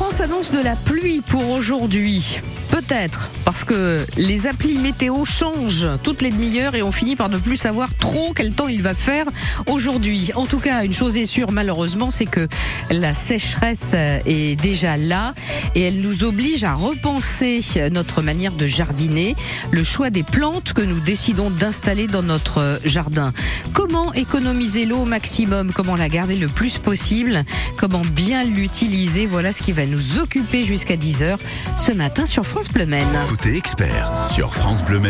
France 0.00 0.22
annonce 0.22 0.50
de 0.50 0.60
la 0.60 0.76
pluie 0.76 1.20
pour 1.20 1.50
aujourd'hui. 1.50 2.40
Peut-être 2.70 3.28
parce 3.44 3.64
que 3.64 4.06
les 4.16 4.46
applis 4.46 4.78
météo 4.78 5.24
changent 5.24 5.88
toutes 6.02 6.22
les 6.22 6.30
demi-heures 6.30 6.74
et 6.74 6.82
on 6.82 6.92
finit 6.92 7.16
par 7.16 7.28
ne 7.28 7.36
plus 7.36 7.56
savoir 7.56 7.92
trop 7.94 8.32
quel 8.32 8.52
temps 8.52 8.68
il 8.68 8.80
va 8.80 8.94
faire 8.94 9.26
aujourd'hui. 9.66 10.30
En 10.36 10.46
tout 10.46 10.58
cas, 10.58 10.84
une 10.84 10.94
chose 10.94 11.18
est 11.18 11.26
sûre 11.26 11.52
malheureusement, 11.52 12.08
c'est 12.08 12.24
que 12.24 12.48
la 12.90 13.12
sécheresse 13.12 13.92
est 13.92 14.58
déjà 14.58 14.96
là 14.96 15.34
et 15.74 15.82
elle 15.82 16.00
nous 16.00 16.24
oblige 16.24 16.64
à 16.64 16.74
repenser 16.74 17.60
notre 17.92 18.22
manière 18.22 18.52
de 18.52 18.66
jardiner, 18.66 19.36
le 19.72 19.82
choix 19.82 20.08
des 20.08 20.22
plantes 20.22 20.72
que 20.72 20.82
nous 20.82 21.00
décidons 21.00 21.50
d'installer 21.50 22.06
dans 22.06 22.22
notre 22.22 22.80
jardin. 22.84 23.34
Comment 23.74 24.14
économiser 24.14 24.86
l'eau 24.86 25.00
au 25.00 25.06
maximum, 25.06 25.72
comment 25.72 25.96
la 25.96 26.08
garder 26.08 26.36
le 26.36 26.46
plus 26.46 26.78
possible, 26.78 27.44
comment 27.76 28.02
bien 28.14 28.44
l'utiliser, 28.44 29.26
voilà 29.26 29.52
ce 29.52 29.62
qui 29.62 29.72
va 29.72 29.84
nous 29.90 30.18
occuper 30.18 30.62
jusqu'à 30.62 30.96
10h 30.96 31.38
ce 31.76 31.92
matin 31.92 32.26
sur 32.26 32.46
France 32.46 32.68
Bleu 32.68 32.86
Maine. 32.86 33.06
Côté 33.28 33.56
expert 33.56 34.10
sur 34.32 34.54
France 34.54 34.82
Bleu 34.82 35.00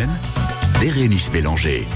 Bérénice 0.81 1.31
Bélanger. 1.31 1.87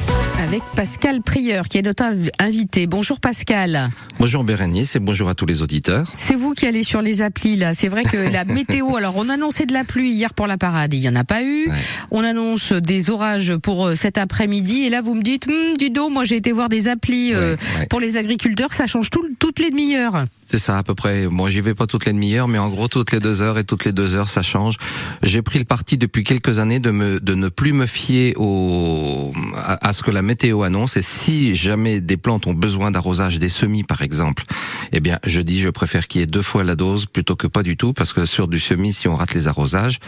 Avec 0.42 0.62
Pascal 0.76 1.22
Prieur 1.22 1.68
qui 1.68 1.78
est 1.78 1.82
notre 1.82 2.04
invité. 2.38 2.86
Bonjour 2.86 3.18
Pascal. 3.18 3.88
Bonjour 4.18 4.44
Bérénice 4.44 4.94
et 4.96 4.98
bonjour 4.98 5.28
à 5.30 5.34
tous 5.34 5.46
les 5.46 5.62
auditeurs. 5.62 6.06
C'est 6.18 6.34
vous 6.34 6.52
qui 6.52 6.66
allez 6.66 6.82
sur 6.82 7.00
les 7.00 7.22
applis 7.22 7.56
là. 7.56 7.72
C'est 7.72 7.88
vrai 7.88 8.02
que 8.02 8.16
la 8.30 8.44
météo, 8.44 8.96
alors 8.96 9.14
on 9.16 9.28
annonçait 9.30 9.64
de 9.64 9.72
la 9.72 9.84
pluie 9.84 10.10
hier 10.12 10.34
pour 10.34 10.46
la 10.46 10.58
parade, 10.58 10.92
il 10.92 11.00
n'y 11.00 11.08
en 11.08 11.16
a 11.16 11.24
pas 11.24 11.42
eu. 11.42 11.70
Ouais. 11.70 11.74
On 12.10 12.22
annonce 12.24 12.72
des 12.72 13.08
orages 13.08 13.56
pour 13.56 13.86
euh, 13.86 13.94
cet 13.94 14.18
après-midi 14.18 14.82
et 14.82 14.90
là 14.90 15.00
vous 15.00 15.14
me 15.14 15.22
dites, 15.22 15.46
Hum, 15.48 15.76
dis 15.78 15.90
donc, 15.90 16.12
moi 16.12 16.24
j'ai 16.24 16.36
été 16.36 16.52
voir 16.52 16.68
des 16.68 16.88
applis 16.88 17.32
euh, 17.32 17.56
Ouais, 17.78 17.86
pour 17.86 18.00
les 18.00 18.16
agriculteurs, 18.18 18.72
ça 18.74 18.86
change 18.86 19.08
tout- 19.08 19.28
toutes 19.38 19.60
les 19.60 19.70
demi-heures. 19.70 20.24
C'est 20.46 20.58
ça 20.58 20.76
à 20.76 20.82
peu 20.82 20.94
près. 20.94 21.26
Moi, 21.26 21.48
j'y 21.48 21.62
vais 21.62 21.74
pas 21.74 21.86
toutes 21.86 22.04
les 22.04 22.12
demi-heures, 22.12 22.48
mais 22.48 22.58
en 22.58 22.68
gros 22.68 22.86
toutes 22.86 23.12
les 23.12 23.18
deux 23.18 23.40
heures 23.40 23.58
et 23.58 23.64
toutes 23.64 23.86
les 23.86 23.92
deux 23.92 24.14
heures, 24.14 24.28
ça 24.28 24.42
change. 24.42 24.76
J'ai 25.22 25.40
pris 25.40 25.58
le 25.58 25.64
parti 25.64 25.96
depuis 25.96 26.22
quelques 26.22 26.58
années 26.58 26.80
de 26.80 26.90
me 26.90 27.18
de 27.18 27.34
ne 27.34 27.48
plus 27.48 27.72
me 27.72 27.86
fier 27.86 28.34
au 28.74 29.32
à, 29.56 29.88
à 29.88 29.92
ce 29.92 30.02
que 30.02 30.10
la 30.10 30.22
météo 30.22 30.62
annonce. 30.62 30.96
Et 30.96 31.02
si 31.02 31.54
jamais 31.54 32.00
des 32.00 32.16
plantes 32.16 32.46
ont 32.46 32.54
besoin 32.54 32.90
d'arrosage, 32.90 33.38
des 33.38 33.48
semis 33.48 33.84
par 33.84 34.02
exemple, 34.02 34.44
eh 34.92 35.00
bien, 35.00 35.18
je 35.26 35.40
dis 35.40 35.60
je 35.60 35.68
préfère 35.68 36.08
qu'il 36.08 36.20
y 36.20 36.24
ait 36.24 36.28
deux 36.28 36.42
fois 36.42 36.64
la 36.64 36.76
dose 36.76 37.06
plutôt 37.06 37.36
que 37.36 37.46
pas 37.46 37.62
du 37.62 37.76
tout, 37.76 37.92
parce 37.92 38.12
que 38.12 38.26
sur 38.26 38.48
du 38.48 38.58
semis, 38.58 38.92
si 38.92 39.08
on 39.08 39.16
rate 39.16 39.34
les 39.34 39.46
arrosages, 39.48 39.98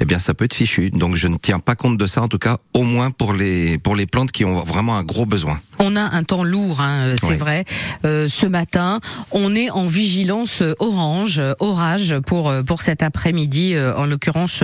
eh 0.00 0.04
bien, 0.04 0.18
ça 0.18 0.34
peut 0.34 0.44
être 0.44 0.54
fichu. 0.54 0.90
Donc, 0.90 1.16
je 1.16 1.28
ne 1.28 1.36
tiens 1.36 1.58
pas 1.58 1.74
compte 1.74 1.98
de 1.98 2.06
ça, 2.06 2.22
en 2.22 2.28
tout 2.28 2.38
cas, 2.38 2.58
au 2.72 2.82
moins 2.82 3.10
pour 3.10 3.32
les 3.32 3.78
pour 3.78 3.96
les 3.96 4.06
plantes 4.06 4.32
qui 4.32 4.44
ont 4.44 4.62
vraiment 4.62 4.96
un 4.96 5.02
gros 5.02 5.26
besoin. 5.26 5.60
On 5.80 5.96
a 5.96 6.02
un 6.02 6.24
temps 6.24 6.44
lourd, 6.44 6.80
hein, 6.80 7.14
c'est 7.20 7.36
vrai. 7.36 7.64
Euh, 8.04 8.26
ce 8.28 8.46
matin, 8.46 9.00
on 9.30 9.54
est 9.54 9.70
en 9.70 9.86
vigilance 9.86 10.62
orange, 10.78 11.40
orage 11.60 12.18
pour 12.26 12.48
euh, 12.48 12.62
pour 12.62 12.82
cet 12.82 13.02
après-midi, 13.02 13.74
euh, 13.74 13.96
en 13.96 14.06
l'occurrence 14.06 14.62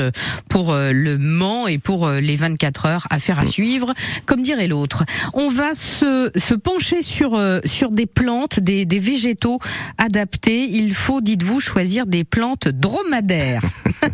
pour 0.49 0.75
le 0.75 1.19
Mans 1.19 1.67
et 1.67 1.79
pour 1.79 2.09
les 2.09 2.37
24 2.37 2.87
heures. 2.87 3.07
Affaire 3.11 3.39
à 3.39 3.44
suivre, 3.45 3.93
comme 4.27 4.43
dirait 4.43 4.69
l'autre. 4.69 5.05
On 5.33 5.49
va 5.49 5.75
se 5.75 6.31
se 6.35 6.55
pencher 6.55 7.03
sur 7.03 7.35
euh, 7.35 7.61
sur 7.65 7.91
des 7.91 8.07
plantes, 8.07 8.61
des 8.61 8.85
des 8.85 8.99
végétaux 8.99 9.59
adaptés. 9.99 10.65
Il 10.65 10.95
faut, 10.95 11.21
dites-vous, 11.21 11.61
choisir 11.61 12.07
des 12.07 12.25
plantes 12.25 12.69
dromadaires. 12.69 13.63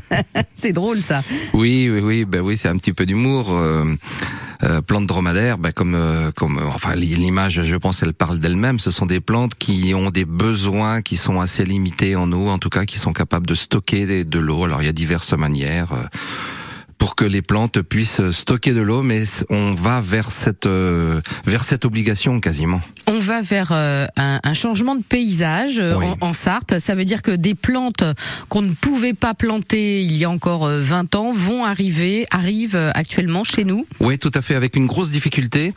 c'est 0.54 0.72
drôle 0.72 1.02
ça. 1.02 1.22
Oui, 1.52 1.90
oui, 1.92 2.00
oui, 2.00 2.24
ben 2.24 2.40
oui, 2.40 2.56
c'est 2.56 2.68
un 2.68 2.76
petit 2.76 2.92
peu 2.92 3.06
d'humour. 3.06 3.52
Euh, 3.52 3.96
euh, 4.62 4.82
plantes 4.82 5.06
dromadaires, 5.06 5.56
ben 5.56 5.72
comme, 5.72 5.94
euh, 5.94 6.30
comme, 6.32 6.58
euh, 6.58 6.66
enfin, 6.66 6.94
l'image, 6.94 7.62
je 7.62 7.76
pense, 7.76 8.02
elle 8.02 8.12
parle 8.12 8.38
d'elle-même. 8.38 8.78
Ce 8.78 8.90
sont 8.90 9.06
des 9.06 9.20
plantes 9.20 9.54
qui 9.54 9.94
ont 9.94 10.10
des 10.10 10.26
besoins 10.26 11.00
qui 11.00 11.16
sont 11.16 11.40
assez 11.40 11.64
limités 11.64 12.14
en 12.14 12.30
eau, 12.32 12.48
en 12.48 12.58
tout 12.58 12.68
cas, 12.68 12.84
qui 12.84 12.98
sont 12.98 13.14
capables 13.14 13.46
de 13.46 13.54
stocker 13.54 14.24
de 14.24 14.38
l'eau. 14.38 14.64
Alors, 14.64 14.82
il 14.82 14.86
y 14.86 14.88
a 14.88 14.92
diverses 14.92 15.32
manières. 15.32 15.94
Pour 17.00 17.16
que 17.16 17.24
les 17.24 17.42
plantes 17.42 17.80
puissent 17.82 18.20
stocker 18.30 18.72
de 18.72 18.80
l'eau, 18.82 19.02
mais 19.02 19.24
on 19.48 19.74
va 19.74 20.00
vers 20.00 20.30
cette 20.30 20.66
euh, 20.66 21.20
vers 21.46 21.64
cette 21.64 21.84
obligation 21.84 22.38
quasiment. 22.40 22.80
On 23.08 23.18
va 23.18 23.40
vers 23.40 23.70
euh, 23.72 24.06
un, 24.16 24.38
un 24.44 24.52
changement 24.52 24.94
de 24.94 25.02
paysage 25.02 25.78
euh, 25.80 25.96
Oui. 25.96 26.04
en, 26.20 26.28
en 26.28 26.32
Sarthe. 26.32 26.78
Ça 26.78 26.94
veut 26.94 27.04
dire 27.06 27.22
que 27.22 27.32
des 27.32 27.54
plantes 27.56 28.04
qu'on 28.48 28.62
ne 28.62 28.72
pouvait 28.74 29.14
pas 29.14 29.34
planter 29.34 30.02
il 30.02 30.16
y 30.16 30.24
a 30.24 30.30
encore 30.30 30.66
euh, 30.66 30.78
20 30.80 31.14
ans 31.16 31.32
vont 31.32 31.64
arriver, 31.64 32.26
arrivent 32.30 32.76
actuellement 32.94 33.42
chez 33.44 33.64
nous. 33.64 33.86
Oui, 33.98 34.18
tout 34.18 34.30
à 34.34 34.42
fait. 34.42 34.54
Avec 34.54 34.76
une 34.76 34.86
grosse 34.86 35.10
difficulté, 35.10 35.72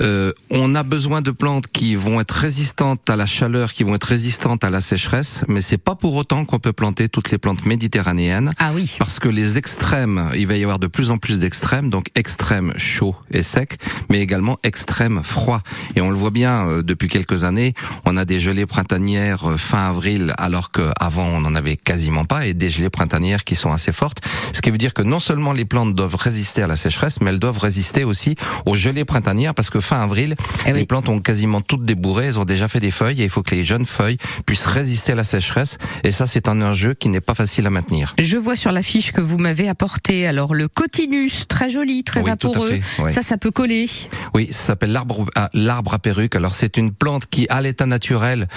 euh, 0.00 0.32
on 0.50 0.74
a 0.74 0.82
besoin 0.82 1.22
de 1.22 1.30
plantes 1.30 1.68
qui 1.68 1.94
vont 1.94 2.20
être 2.20 2.32
résistantes 2.32 3.08
à 3.08 3.14
la 3.16 3.26
chaleur, 3.26 3.72
qui 3.72 3.84
vont 3.84 3.94
être 3.94 4.04
résistantes 4.04 4.64
à 4.64 4.70
la 4.70 4.80
sécheresse, 4.80 5.44
mais 5.46 5.60
c'est 5.60 5.78
pas 5.78 5.94
pour 5.94 6.14
autant 6.16 6.44
qu'on 6.44 6.58
peut 6.58 6.72
planter 6.72 7.08
toutes 7.08 7.30
les 7.30 7.38
plantes 7.38 7.64
méditerranéennes. 7.64 8.50
Ah 8.58 8.72
oui. 8.74 8.96
Parce 8.98 9.20
que 9.20 9.28
les 9.28 9.56
extrêmes, 9.56 10.30
il 10.34 10.46
va 10.48 10.56
y 10.56 10.63
avoir 10.64 10.78
de 10.78 10.86
plus 10.86 11.10
en 11.10 11.18
plus 11.18 11.38
d'extrêmes, 11.38 11.90
donc 11.90 12.06
extrêmes 12.14 12.72
chaud 12.76 13.14
et 13.30 13.42
sec, 13.42 13.78
mais 14.10 14.20
également 14.20 14.58
extrêmes 14.62 15.22
froid. 15.22 15.62
Et 15.96 16.00
on 16.00 16.10
le 16.10 16.16
voit 16.16 16.30
bien 16.30 16.66
euh, 16.68 16.82
depuis 16.82 17.08
quelques 17.08 17.44
années, 17.44 17.74
on 18.04 18.16
a 18.16 18.24
des 18.24 18.40
gelées 18.40 18.66
printanières 18.66 19.50
euh, 19.50 19.56
fin 19.56 19.88
avril, 19.88 20.34
alors 20.38 20.70
qu'avant 20.70 21.26
on 21.26 21.40
n'en 21.40 21.54
avait 21.54 21.76
quasiment 21.76 22.24
pas, 22.24 22.46
et 22.46 22.54
des 22.54 22.70
gelées 22.70 22.90
printanières 22.90 23.44
qui 23.44 23.56
sont 23.56 23.72
assez 23.72 23.92
fortes. 23.92 24.20
Ce 24.52 24.60
qui 24.60 24.70
veut 24.70 24.78
dire 24.78 24.94
que 24.94 25.02
non 25.02 25.20
seulement 25.20 25.52
les 25.52 25.64
plantes 25.64 25.94
doivent 25.94 26.16
résister 26.16 26.62
à 26.62 26.66
la 26.66 26.76
sécheresse, 26.76 27.20
mais 27.20 27.30
elles 27.30 27.40
doivent 27.40 27.58
résister 27.58 28.04
aussi 28.04 28.36
aux 28.66 28.74
gelées 28.76 29.04
printanières, 29.04 29.54
parce 29.54 29.70
que 29.70 29.80
fin 29.80 30.00
avril, 30.00 30.36
Eh 30.66 30.72
oui. 30.72 30.80
les 30.80 30.86
plantes 30.86 31.08
ont 31.08 31.20
quasiment 31.20 31.60
toutes 31.60 31.84
débourré, 31.84 32.26
elles 32.26 32.38
ont 32.38 32.44
déjà 32.44 32.68
fait 32.68 32.80
des 32.80 32.90
feuilles, 32.90 33.20
et 33.20 33.24
il 33.24 33.30
faut 33.30 33.42
que 33.42 33.54
les 33.54 33.64
jeunes 33.64 33.86
feuilles 33.86 34.18
puissent 34.46 34.66
résister 34.66 35.12
à 35.12 35.16
la 35.16 35.24
sécheresse. 35.24 35.78
Et 36.04 36.12
ça, 36.12 36.26
c'est 36.26 36.48
un 36.48 36.60
enjeu 36.62 36.94
qui 36.94 37.08
n'est 37.08 37.20
pas 37.20 37.34
facile 37.34 37.66
à 37.66 37.70
maintenir. 37.70 38.14
Je 38.20 38.36
vois 38.38 38.56
sur 38.56 38.72
l'affiche 38.72 39.12
que 39.12 39.20
vous 39.20 39.38
m'avez 39.38 39.68
apporté 39.68 40.26
alors 40.26 40.53
le 40.54 40.68
cotinus, 40.68 41.46
très 41.48 41.68
joli, 41.68 42.02
très 42.04 42.20
Oui, 42.20 42.30
vaporeux. 42.30 42.70
fait, 42.70 43.02
oui. 43.02 43.12
Ça, 43.12 43.22
ça 43.22 43.36
peut 43.36 43.50
coller. 43.50 43.86
Oui, 44.34 44.48
ça 44.50 44.66
s'appelle 44.68 44.92
l'arbre 44.92 45.26
à, 45.34 45.50
l'arbre 45.52 45.94
à 45.94 45.98
perruque. 45.98 46.36
Alors 46.36 46.54
c'est 46.54 46.76
une 46.76 46.92
plante 46.92 47.26
qui, 47.26 47.46
à 47.50 47.60
l'état 47.60 47.86
naturel, 47.86 48.48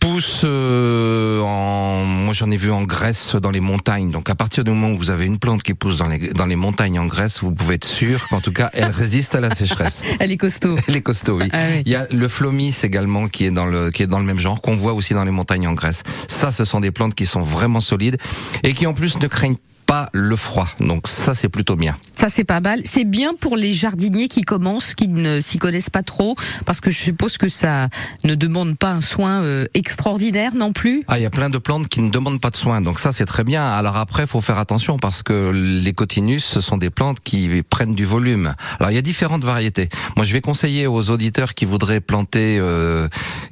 pousse 0.00 0.42
euh, 0.44 1.40
en 1.40 2.04
moi 2.04 2.34
j'en 2.34 2.50
ai 2.50 2.58
vu 2.58 2.70
en 2.70 2.82
Grèce 2.82 3.36
dans 3.36 3.50
les 3.50 3.60
montagnes 3.60 4.10
donc 4.10 4.28
à 4.28 4.34
partir 4.34 4.62
du 4.62 4.70
moment 4.70 4.90
où 4.90 4.98
vous 4.98 5.10
avez 5.10 5.24
une 5.24 5.38
plante 5.38 5.62
qui 5.62 5.72
pousse 5.72 5.96
dans 5.96 6.08
les 6.08 6.30
dans 6.34 6.44
les 6.44 6.56
montagnes 6.56 6.98
en 6.98 7.06
Grèce 7.06 7.40
vous 7.40 7.52
pouvez 7.52 7.76
être 7.76 7.86
sûr 7.86 8.28
qu'en 8.28 8.42
tout 8.42 8.52
cas 8.52 8.68
elle 8.74 8.90
résiste 8.90 9.34
à 9.34 9.40
la 9.40 9.54
sécheresse 9.54 10.02
Elle 10.20 10.30
est 10.30 10.36
costaud. 10.36 10.74
elle 10.88 10.96
est 10.96 11.00
costaud 11.00 11.38
oui 11.40 11.48
Ah 11.54 11.58
oui. 11.72 11.82
il 11.86 11.92
y 11.92 11.94
a 11.94 12.06
le 12.10 12.28
flomis 12.28 12.76
également 12.82 13.28
qui 13.28 13.46
est 13.46 13.50
dans 13.50 13.64
le 13.64 13.90
qui 13.90 14.02
est 14.02 14.06
dans 14.06 14.18
le 14.18 14.26
même 14.26 14.40
genre 14.40 14.60
qu'on 14.60 14.76
voit 14.76 14.92
aussi 14.92 15.14
dans 15.14 15.24
les 15.24 15.30
montagnes 15.30 15.66
en 15.68 15.72
Grèce 15.72 16.02
ça 16.28 16.52
ce 16.52 16.66
sont 16.66 16.80
des 16.80 16.90
plantes 16.90 17.14
qui 17.14 17.24
sont 17.24 17.40
vraiment 17.40 17.80
solides 17.80 18.18
et 18.62 18.74
qui 18.74 18.86
en 18.86 18.92
plus 18.92 19.18
ne 19.18 19.26
craignent 19.26 19.56
pas 19.94 20.08
le 20.12 20.34
froid 20.34 20.68
donc 20.80 21.06
ça 21.08 21.34
c'est 21.34 21.48
plutôt 21.48 21.76
bien 21.76 21.96
Ça, 22.14 22.28
c'est 22.28 22.44
pas 22.44 22.60
mal. 22.60 22.80
C'est 22.84 23.04
bien 23.04 23.30
pour 23.38 23.56
les 23.56 23.72
jardiniers 23.72 24.28
qui 24.28 24.42
commencent, 24.42 24.94
qui 24.94 25.08
ne 25.08 25.40
s'y 25.40 25.58
connaissent 25.58 25.90
pas 25.98 26.02
trop, 26.02 26.36
parce 26.64 26.80
que 26.80 26.90
je 26.90 26.98
suppose 27.08 27.36
que 27.42 27.48
ça 27.48 27.88
ne 28.24 28.34
demande 28.34 28.72
pas 28.78 28.92
un 28.92 29.00
soin 29.00 29.42
euh, 29.42 29.66
extraordinaire 29.74 30.54
non 30.54 30.72
plus. 30.72 31.02
Ah, 31.08 31.18
il 31.18 31.22
y 31.22 31.26
a 31.26 31.30
plein 31.40 31.50
de 31.50 31.58
plantes 31.58 31.88
qui 31.88 32.00
ne 32.02 32.10
demandent 32.10 32.40
pas 32.40 32.50
de 32.50 32.56
soins, 32.56 32.80
donc 32.80 32.98
ça 33.04 33.10
c'est 33.12 33.26
très 33.34 33.44
bien. 33.44 33.62
Alors 33.80 33.96
après, 33.96 34.26
faut 34.26 34.40
faire 34.40 34.58
attention 34.58 34.96
parce 34.98 35.22
que 35.22 35.50
les 35.84 35.92
cotinus, 35.92 36.44
ce 36.44 36.60
sont 36.60 36.78
des 36.78 36.90
plantes 36.90 37.20
qui 37.20 37.62
prennent 37.68 37.94
du 37.96 38.04
volume. 38.04 38.54
Alors 38.78 38.90
il 38.90 38.94
y 38.94 38.98
a 38.98 39.02
différentes 39.12 39.44
variétés. 39.44 39.88
Moi, 40.16 40.24
je 40.24 40.32
vais 40.32 40.40
conseiller 40.40 40.86
aux 40.86 41.10
auditeurs 41.10 41.54
qui 41.54 41.64
voudraient 41.66 42.00
planter 42.00 42.58
euh, 42.60 43.08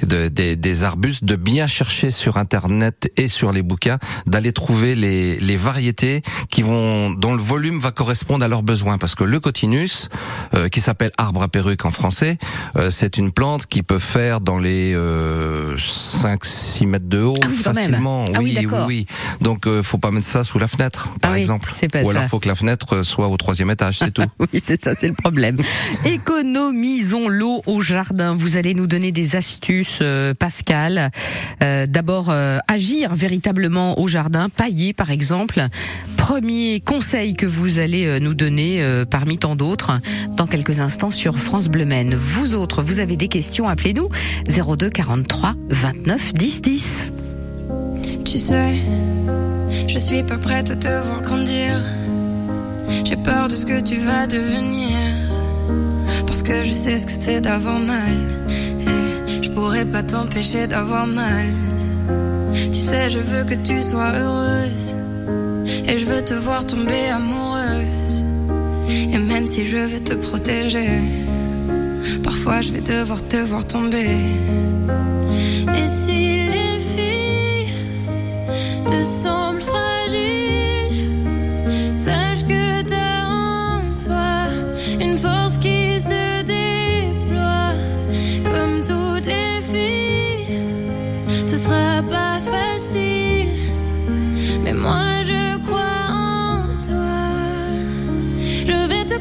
de- 0.07 0.29
des, 0.29 0.57
des 0.57 0.83
arbustes 0.85 1.25
de 1.25 1.37
bien 1.37 1.67
chercher 1.67 2.11
sur 2.11 2.37
internet 2.37 3.11
et 3.17 3.29
sur 3.29 3.51
les 3.53 3.63
bouquins, 3.63 3.99
d'aller 4.27 4.53
trouver 4.53 4.95
les, 4.95 5.39
les 5.41 5.57
variétés 5.57 6.23
qui 6.51 6.63
vont 6.63 7.11
dont 7.11 7.35
le 7.35 7.43
volume 7.43 7.79
va 7.81 7.91
correspondre 7.91 8.45
à 8.45 8.49
leurs 8.49 8.63
besoins. 8.63 8.99
Parce 8.99 9.15
que 9.15 9.25
le 9.25 9.41
cotinus, 9.41 10.09
euh, 10.55 10.69
qui 10.69 10.81
s'appelle 10.81 11.11
arbre 11.19 11.43
à 11.43 11.49
perruque 11.49 11.85
en 11.85 11.91
français, 11.91 12.39
euh, 12.77 12.91
c'est 12.91 13.17
une 13.19 13.33
plante 13.33 13.67
qui 13.67 13.83
peut 13.83 13.99
faire 13.99 14.41
dans 14.41 14.59
les 14.59 14.93
euh, 14.95 15.77
5-6 15.77 16.87
mètres 16.87 17.09
de 17.09 17.23
haut 17.23 17.37
Ah 17.43 17.47
oui, 17.49 17.57
facilement. 17.57 18.25
Ah 18.35 18.39
oui, 18.41 18.55
d'accord. 18.55 18.87
oui, 18.87 19.07
Donc 19.41 19.67
euh, 19.67 19.83
faut 19.83 19.99
pas 19.99 20.11
mettre 20.11 20.27
ça 20.27 20.45
sous 20.45 20.59
la 20.59 20.69
fenêtre, 20.69 21.09
par 21.21 21.33
Ah 21.33 21.35
oui, 21.35 21.41
exemple. 21.41 21.73
pas 21.93 22.03
Ou 22.03 22.11
alors 22.11 22.23
ça. 22.23 22.29
faut 22.29 22.39
que 22.39 22.49
la 22.49 22.55
fenêtre 22.55 22.97
euh, 22.97 23.03
soit 23.03 23.29
au 23.29 23.37
troisième 23.37 23.71
étage, 23.71 23.99
c'est 23.99 24.13
tout. 24.13 24.23
Oui, 24.39 24.61
c'est 24.63 24.81
ça, 24.81 24.95
c'est 24.99 25.09
le 25.09 25.15
problème. 25.15 25.57
Économisons 26.05 27.29
l'eau 27.29 27.63
au 27.67 27.81
jardin. 27.81 28.35
Vous 28.35 28.57
allez 28.57 28.75
nous 28.75 28.87
donner 28.87 29.13
des 29.13 29.37
astuces, 29.37 29.99
euh, 30.03 30.35
Pascal. 30.35 31.11
Euh, 31.63 31.87
D'abord, 31.87 32.31
euh, 32.31 32.59
agir 32.69 33.15
véritablement 33.15 34.01
au 34.01 34.09
jardin, 34.09 34.49
pailler 34.49 34.93
par 34.93 35.11
exemple. 35.11 35.67
Premier 36.23 36.79
conseil 36.79 37.35
que 37.35 37.47
vous 37.47 37.81
allez 37.81 38.07
euh, 38.07 38.21
nous 38.21 38.33
donner 38.33 38.81
euh, 38.81 39.05
parmi 39.05 39.39
tant 39.39 39.57
d'autres 39.57 39.99
dans 40.37 40.47
quelques 40.47 40.79
instants 40.79 41.11
sur 41.11 41.37
France 41.37 41.67
Bleu 41.67 41.85
Maine. 41.85 42.15
Vous 42.15 42.55
autres, 42.55 42.81
vous 42.81 43.01
avez 43.01 43.17
des 43.17 43.27
questions, 43.27 43.67
appelez-nous 43.67 44.09
02 44.47 44.89
43 44.89 45.55
29 45.69 46.33
10 46.35 46.63
10. 46.63 47.11
Tu 48.25 48.39
sais, 48.39 48.77
je 49.89 49.99
suis 49.99 50.23
pas 50.23 50.39
prête 50.39 50.71
à 50.71 50.77
te 50.77 50.87
voir 50.87 51.23
grandir. 51.23 51.83
J'ai 53.05 53.17
peur 53.17 53.49
de 53.49 53.57
ce 53.57 53.67
que 53.67 53.81
tu 53.81 53.97
vas 53.97 54.29
devenir. 54.29 54.97
Parce 56.25 56.45
que 56.45 56.63
je 56.63 56.73
sais 56.73 57.01
ce 57.01 57.07
que 57.07 57.13
c'est 57.13 57.41
d'avoir 57.41 57.81
mal. 57.81 58.15
Et 58.49 59.43
je 59.43 59.51
pourrais 59.51 59.87
pas 59.87 60.05
t'empêcher 60.05 60.69
d'avoir 60.69 61.09
mal. 61.09 61.47
Tu 62.73 62.79
sais, 62.79 63.11
je 63.11 63.19
veux 63.19 63.43
que 63.43 63.55
tu 63.55 63.83
sois 63.83 64.13
heureuse. 64.13 64.95
Et 65.93 65.99
je 65.99 66.07
veux 66.07 66.25
te 66.25 66.33
voir 66.33 66.67
tomber 66.67 67.09
amoureuse. 67.09 68.25
Et 68.89 69.19
même 69.19 69.47
si 69.47 69.67
je 69.67 69.77
veux 69.77 70.01
te 70.01 70.15
protéger, 70.15 71.03
parfois 72.25 72.63
je 72.63 72.73
vais 72.73 72.81
devoir 72.81 73.23
te 73.29 73.37
voir 73.37 73.67
tomber. 73.67 74.17
Et 75.77 75.87
si 75.87 76.47
les 76.47 76.79
filles 76.81 77.75
te 78.87 79.03
semblent 79.03 79.32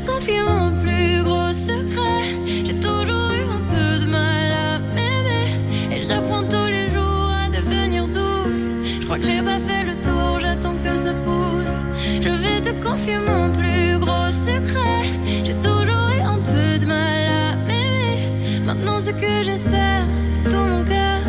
Confier 0.05 0.41
mon 0.41 0.71
plus 0.81 1.23
gros 1.23 1.53
secret. 1.53 2.23
J'ai 2.45 2.79
toujours 2.79 3.31
eu 3.31 3.43
un 3.43 3.61
peu 3.71 4.03
de 4.03 4.09
mal 4.09 4.51
à 4.51 4.79
m'aimer 4.79 5.45
et 5.91 6.01
j'apprends 6.01 6.43
tous 6.43 6.65
les 6.65 6.89
jours 6.89 7.31
à 7.43 7.49
devenir 7.49 8.07
douce. 8.07 8.75
Je 8.99 9.05
crois 9.05 9.19
que 9.19 9.25
j'ai 9.25 9.41
pas 9.41 9.59
fait 9.59 9.83
le 9.83 9.95
tour, 9.95 10.39
j'attends 10.39 10.75
que 10.75 10.93
ça 10.95 11.13
pousse. 11.13 11.85
Je 12.19 12.29
vais 12.29 12.61
te 12.61 12.83
confier 12.83 13.17
mon 13.19 13.51
plus 13.51 13.99
gros 13.99 14.31
secret. 14.31 15.03
J'ai 15.43 15.55
toujours 15.55 16.09
eu 16.17 16.21
un 16.21 16.39
peu 16.39 16.79
de 16.79 16.85
mal 16.85 17.29
à 17.29 17.55
m'aimer. 17.55 18.17
Maintenant, 18.65 18.99
ce 18.99 19.11
que 19.11 19.43
j'espère 19.43 20.05
de 20.35 20.49
tout 20.49 20.57
mon 20.57 20.83
cœur, 20.83 21.21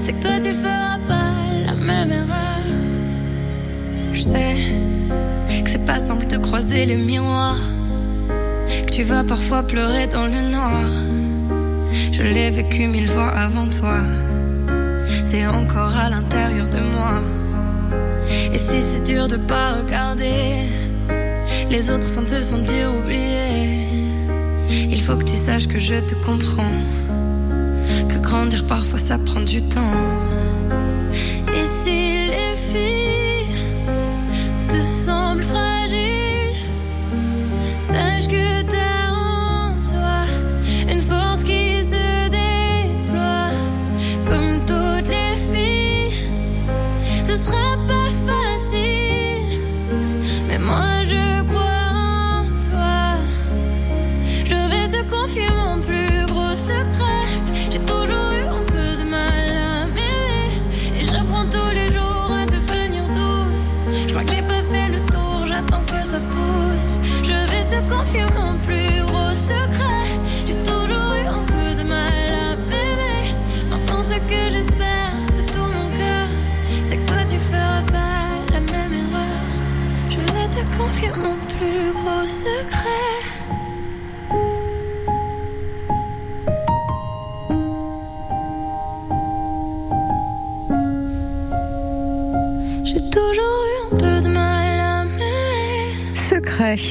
c'est 0.00 0.12
que 0.14 0.20
toi 0.20 0.38
tu 0.42 0.52
feras 0.52 0.98
pas 1.08 1.32
la 1.66 1.74
même 1.74 2.10
erreur. 2.10 2.64
Je 4.12 4.22
sais 4.22 4.56
que 5.62 5.70
c'est 5.70 5.84
pas 5.86 5.98
simple 5.98 6.26
de 6.26 6.36
croiser 6.38 6.84
les 6.86 6.96
miroirs, 6.96 7.60
que 8.82 8.90
tu 8.90 9.02
vas 9.02 9.24
parfois 9.24 9.62
pleurer 9.62 10.06
dans 10.06 10.26
le 10.26 10.40
noir. 10.50 10.82
Je 12.12 12.22
l'ai 12.22 12.50
vécu 12.50 12.86
mille 12.86 13.08
fois 13.08 13.28
avant 13.28 13.68
toi, 13.68 13.98
c'est 15.24 15.46
encore 15.46 15.96
à 15.96 16.10
l'intérieur 16.10 16.68
de 16.68 16.80
moi. 16.80 17.22
Et 18.52 18.58
si 18.58 18.80
c'est 18.80 19.02
dur 19.02 19.28
de 19.28 19.36
pas 19.36 19.72
regarder 19.74 20.68
les 21.70 21.90
autres 21.90 22.06
sans 22.06 22.24
te 22.24 22.40
sentir 22.40 22.92
oublié, 22.94 23.88
il 24.90 25.00
faut 25.00 25.16
que 25.16 25.24
tu 25.24 25.36
saches 25.36 25.68
que 25.68 25.78
je 25.78 25.96
te 25.96 26.14
comprends, 26.24 26.78
que 28.08 28.18
grandir 28.18 28.64
parfois 28.66 28.98
ça 28.98 29.18
prend 29.18 29.40
du 29.40 29.60
temps. 29.62 29.98
Et 31.56 31.64
si 31.64 32.28
les 32.28 32.54
filles 32.54 33.56
te 34.68 34.80
semblent 34.80 35.42
fragiles, 35.42 35.73
Je 66.14 67.32
vais 67.50 67.64
te 67.64 67.90
confier 67.90 68.24
mon 68.34 68.56
plus 68.58 69.04
gros 69.06 69.32
secret. 69.32 70.06
J'ai 70.46 70.54
toujours 70.62 71.12
eu 71.14 71.26
un 71.26 71.44
peu 71.44 71.74
de 71.76 71.82
mal 71.82 72.28
à 72.28 72.56
m'aimer. 72.56 73.34
Maintenant 73.68 74.02
ce 74.02 74.14
que 74.14 74.48
j'espère 74.48 75.12
de 75.36 75.42
tout 75.42 75.58
mon 75.58 75.88
cœur, 75.88 76.28
c'est 76.86 76.98
que 76.98 77.06
toi 77.06 77.24
tu 77.28 77.36
feras 77.38 77.82
pas 77.90 78.52
la 78.52 78.60
même 78.60 78.94
erreur. 78.94 79.44
Je 80.08 80.18
vais 80.32 80.48
te 80.48 80.76
confier 80.76 81.10
mon 81.16 81.36
plus 81.58 81.92
gros 81.92 82.26
secret. 82.26 83.33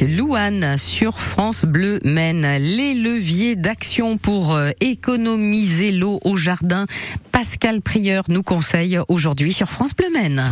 Louane 0.07 0.77
sur 0.77 1.19
France 1.19 1.65
Bleu 1.65 1.99
Maine. 2.03 2.45
Les 2.59 2.93
leviers 2.93 3.55
d'action 3.55 4.19
pour 4.19 4.53
euh, 4.53 4.69
économiser 4.81 5.91
l'eau 5.91 6.19
au 6.23 6.35
jardin. 6.35 6.85
Pascal 7.31 7.81
Prieur 7.81 8.23
nous 8.27 8.43
conseille 8.43 8.99
aujourd'hui 9.07 9.51
sur 9.51 9.71
France 9.71 9.95
Bleu 9.95 10.09
Maine. 10.13 10.43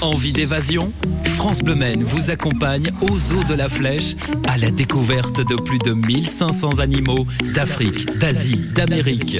Envie 0.00 0.32
d'évasion? 0.32 0.92
France 1.24 1.60
Bleu 1.62 1.74
Maine 1.74 2.04
vous 2.04 2.30
accompagne 2.30 2.86
aux 3.00 3.32
eaux 3.32 3.42
de 3.48 3.54
la 3.54 3.68
Flèche 3.68 4.14
à 4.46 4.56
la 4.58 4.70
découverte 4.70 5.40
de 5.44 5.56
plus 5.56 5.78
de 5.78 5.92
1500 5.92 6.78
animaux 6.78 7.26
d'Afrique, 7.54 8.16
d'Asie, 8.18 8.60
d'Amérique. 8.74 9.38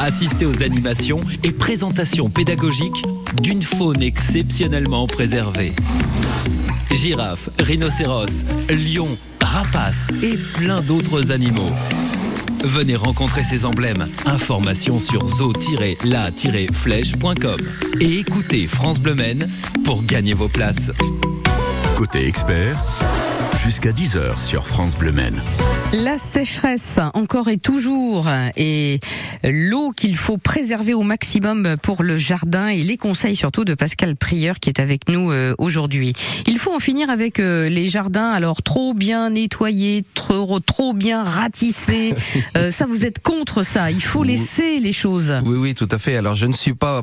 Assistez 0.00 0.46
aux 0.46 0.64
animations 0.64 1.20
et 1.44 1.52
présentations 1.52 2.28
pédagogiques 2.28 3.04
d'une 3.40 3.62
faune 3.62 4.02
exceptionnellement 4.02 5.06
préservée. 5.06 5.74
Girafes, 6.92 7.50
rhinocéros, 7.62 8.44
lions, 8.70 9.18
rapaces 9.42 10.08
et 10.22 10.38
plein 10.54 10.80
d'autres 10.80 11.30
animaux. 11.30 11.70
Venez 12.64 12.96
rencontrer 12.96 13.44
ces 13.44 13.64
emblèmes. 13.64 14.08
Informations 14.26 14.98
sur 14.98 15.28
zoo-la-flèche.com 15.28 17.60
et 18.00 18.18
écoutez 18.18 18.66
France 18.66 18.98
Bleu 18.98 19.14
Maine 19.14 19.48
pour 19.84 20.02
gagner 20.02 20.34
vos 20.34 20.48
places. 20.48 20.90
Côté 21.96 22.26
expert, 22.26 22.76
jusqu'à 23.62 23.90
10h 23.90 24.44
sur 24.44 24.66
France 24.66 24.96
Bleu 24.96 25.12
Maine. 25.12 25.40
La 25.94 26.18
sécheresse, 26.18 26.98
encore 27.14 27.48
et 27.48 27.56
toujours, 27.56 28.28
et 28.58 29.00
l'eau 29.42 29.90
qu'il 29.90 30.16
faut 30.16 30.36
préserver 30.36 30.92
au 30.92 31.02
maximum 31.02 31.76
pour 31.82 32.02
le 32.02 32.18
jardin 32.18 32.68
et 32.68 32.82
les 32.82 32.98
conseils 32.98 33.36
surtout 33.36 33.64
de 33.64 33.72
Pascal 33.72 34.14
Prieur 34.14 34.60
qui 34.60 34.68
est 34.68 34.80
avec 34.80 35.08
nous 35.08 35.32
euh, 35.32 35.54
aujourd'hui. 35.56 36.12
Il 36.46 36.58
faut 36.58 36.74
en 36.74 36.78
finir 36.78 37.08
avec 37.08 37.40
euh, 37.40 37.70
les 37.70 37.88
jardins, 37.88 38.28
alors 38.28 38.62
trop 38.62 38.92
bien 38.92 39.30
nettoyés, 39.30 40.04
trop, 40.12 40.60
trop 40.60 40.92
bien 40.92 41.24
ratissés. 41.24 42.14
Euh, 42.56 42.70
ça, 42.70 42.86
vous 42.86 43.04
êtes 43.04 43.20
contre 43.20 43.62
ça. 43.62 43.90
Il 43.90 44.02
faut 44.02 44.22
laisser 44.22 44.80
les 44.80 44.92
choses. 44.92 45.34
Oui, 45.44 45.56
oui, 45.56 45.74
tout 45.74 45.88
à 45.90 45.98
fait. 45.98 46.16
Alors, 46.16 46.34
je 46.34 46.46
ne 46.46 46.52
suis 46.52 46.72
pas 46.72 47.02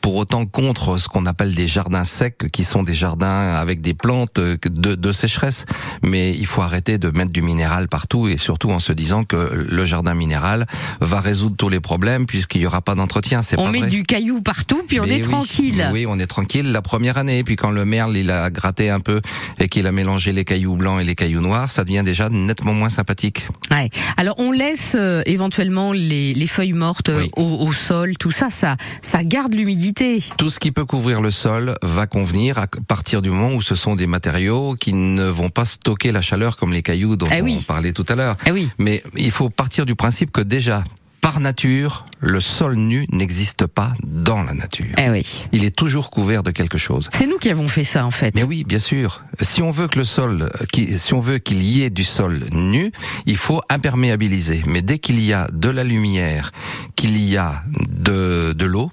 pour 0.00 0.16
autant 0.16 0.44
contre 0.44 0.98
ce 0.98 1.08
qu'on 1.08 1.24
appelle 1.24 1.54
des 1.54 1.66
jardins 1.66 2.04
secs, 2.04 2.50
qui 2.52 2.64
sont 2.64 2.82
des 2.82 2.94
jardins 2.94 3.54
avec 3.54 3.80
des 3.80 3.94
plantes 3.94 4.38
de, 4.38 4.58
de 4.94 5.12
sécheresse. 5.12 5.64
Mais 6.02 6.34
il 6.34 6.46
faut 6.46 6.62
arrêter 6.62 6.98
de 6.98 7.10
mettre 7.10 7.32
du 7.32 7.42
minéral 7.42 7.88
partout 7.88 8.21
et 8.28 8.38
surtout 8.38 8.70
en 8.70 8.78
se 8.80 8.92
disant 8.92 9.24
que 9.24 9.66
le 9.68 9.84
jardin 9.84 10.14
minéral 10.14 10.66
va 11.00 11.20
résoudre 11.20 11.56
tous 11.56 11.68
les 11.68 11.80
problèmes 11.80 12.26
puisqu'il 12.26 12.60
n'y 12.60 12.66
aura 12.66 12.80
pas 12.80 12.94
d'entretien. 12.94 13.42
C'est 13.42 13.58
On 13.58 13.64
pas 13.64 13.70
met 13.70 13.78
vrai. 13.80 13.88
du 13.88 14.02
caillou 14.04 14.40
partout, 14.42 14.82
puis 14.86 15.00
on 15.00 15.04
Mais 15.06 15.18
est 15.18 15.26
oui, 15.26 15.30
tranquille. 15.32 15.88
Oui, 15.92 16.06
on 16.08 16.18
est 16.18 16.26
tranquille 16.26 16.70
la 16.72 16.82
première 16.82 17.18
année. 17.18 17.42
Puis 17.44 17.56
quand 17.56 17.70
le 17.70 17.84
merle 17.84 18.16
il 18.16 18.30
a 18.30 18.50
gratté 18.50 18.90
un 18.90 19.00
peu 19.00 19.20
et 19.58 19.68
qu'il 19.68 19.86
a 19.86 19.92
mélangé 19.92 20.32
les 20.32 20.44
cailloux 20.44 20.76
blancs 20.76 21.00
et 21.00 21.04
les 21.04 21.14
cailloux 21.14 21.40
noirs, 21.40 21.70
ça 21.70 21.84
devient 21.84 22.02
déjà 22.04 22.28
nettement 22.28 22.74
moins 22.74 22.88
sympathique. 22.90 23.46
Ouais. 23.70 23.88
Alors 24.16 24.34
on 24.38 24.52
laisse 24.52 24.94
euh, 24.98 25.22
éventuellement 25.26 25.92
les, 25.92 26.34
les 26.34 26.46
feuilles 26.46 26.72
mortes 26.72 27.08
euh, 27.08 27.22
Oui. 27.22 27.30
au, 27.36 27.66
au 27.66 27.72
sol, 27.72 28.16
tout 28.18 28.30
ça, 28.30 28.50
ça, 28.50 28.76
ça 29.02 29.24
garde 29.24 29.54
l'humidité. 29.54 30.22
Tout 30.36 30.50
ce 30.50 30.58
qui 30.58 30.72
peut 30.72 30.84
couvrir 30.84 31.20
le 31.20 31.30
sol 31.30 31.74
va 31.82 32.06
convenir 32.06 32.58
à 32.58 32.66
partir 32.88 33.22
du 33.22 33.30
moment 33.30 33.54
où 33.54 33.62
ce 33.62 33.74
sont 33.74 33.96
des 33.96 34.06
matériaux 34.06 34.74
qui 34.78 34.92
ne 34.92 35.24
vont 35.24 35.50
pas 35.50 35.64
stocker 35.64 36.12
la 36.12 36.20
chaleur 36.20 36.56
comme 36.56 36.72
les 36.72 36.82
cailloux 36.82 37.16
dont 37.16 37.26
Eh 37.36 37.40
oui. 37.42 37.56
on 37.58 37.62
parlait 37.62 37.92
tout 37.92 38.04
à 38.08 38.11
l'heure. 38.11 38.11
Eh 38.46 38.50
oui. 38.50 38.68
Mais 38.78 39.02
il 39.16 39.30
faut 39.30 39.50
partir 39.50 39.86
du 39.86 39.94
principe 39.94 40.30
que 40.30 40.40
déjà, 40.40 40.84
par 41.20 41.38
nature, 41.38 42.04
le 42.18 42.40
sol 42.40 42.74
nu 42.74 43.06
n'existe 43.12 43.66
pas 43.66 43.92
dans 44.02 44.42
la 44.42 44.54
nature. 44.54 44.94
Eh 44.98 45.08
oui. 45.08 45.44
Il 45.52 45.64
est 45.64 45.74
toujours 45.74 46.10
couvert 46.10 46.42
de 46.42 46.50
quelque 46.50 46.78
chose. 46.78 47.08
C'est 47.12 47.26
nous 47.26 47.38
qui 47.38 47.48
avons 47.48 47.68
fait 47.68 47.84
ça 47.84 48.04
en 48.04 48.10
fait. 48.10 48.34
Mais 48.34 48.42
oui, 48.42 48.64
bien 48.64 48.80
sûr. 48.80 49.22
Si 49.40 49.62
on 49.62 49.70
veut 49.70 49.86
que 49.86 49.98
le 49.98 50.04
sol, 50.04 50.50
si 50.96 51.14
on 51.14 51.20
veut 51.20 51.38
qu'il 51.38 51.62
y 51.62 51.82
ait 51.82 51.90
du 51.90 52.04
sol 52.04 52.40
nu, 52.52 52.90
il 53.26 53.36
faut 53.36 53.62
imperméabiliser. 53.68 54.62
Mais 54.66 54.82
dès 54.82 54.98
qu'il 54.98 55.20
y 55.24 55.32
a 55.32 55.48
de 55.52 55.68
la 55.68 55.84
lumière, 55.84 56.50
qu'il 56.96 57.16
y 57.18 57.36
a 57.36 57.62
de, 57.88 58.52
de 58.52 58.64
l'eau, 58.64 58.90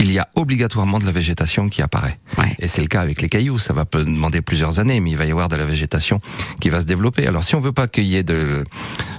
il 0.00 0.10
y 0.12 0.18
a 0.18 0.26
obligatoirement 0.34 0.98
de 0.98 1.04
la 1.04 1.12
végétation 1.12 1.68
qui 1.68 1.82
apparaît. 1.82 2.18
Ouais. 2.38 2.56
Et 2.58 2.68
c'est 2.68 2.80
le 2.80 2.88
cas 2.88 3.02
avec 3.02 3.20
les 3.20 3.28
cailloux. 3.28 3.58
Ça 3.58 3.72
va 3.74 3.84
demander 3.92 4.40
plusieurs 4.40 4.78
années, 4.78 4.98
mais 5.00 5.10
il 5.10 5.16
va 5.16 5.26
y 5.26 5.30
avoir 5.30 5.48
de 5.48 5.56
la 5.56 5.66
végétation 5.66 6.20
qui 6.60 6.70
va 6.70 6.80
se 6.80 6.86
développer. 6.86 7.26
Alors 7.26 7.44
si 7.44 7.54
on 7.54 7.60
veut 7.60 7.72
pas 7.72 7.86
qu'il 7.86 8.04
y 8.04 8.16
ait 8.16 8.22
de, 8.22 8.64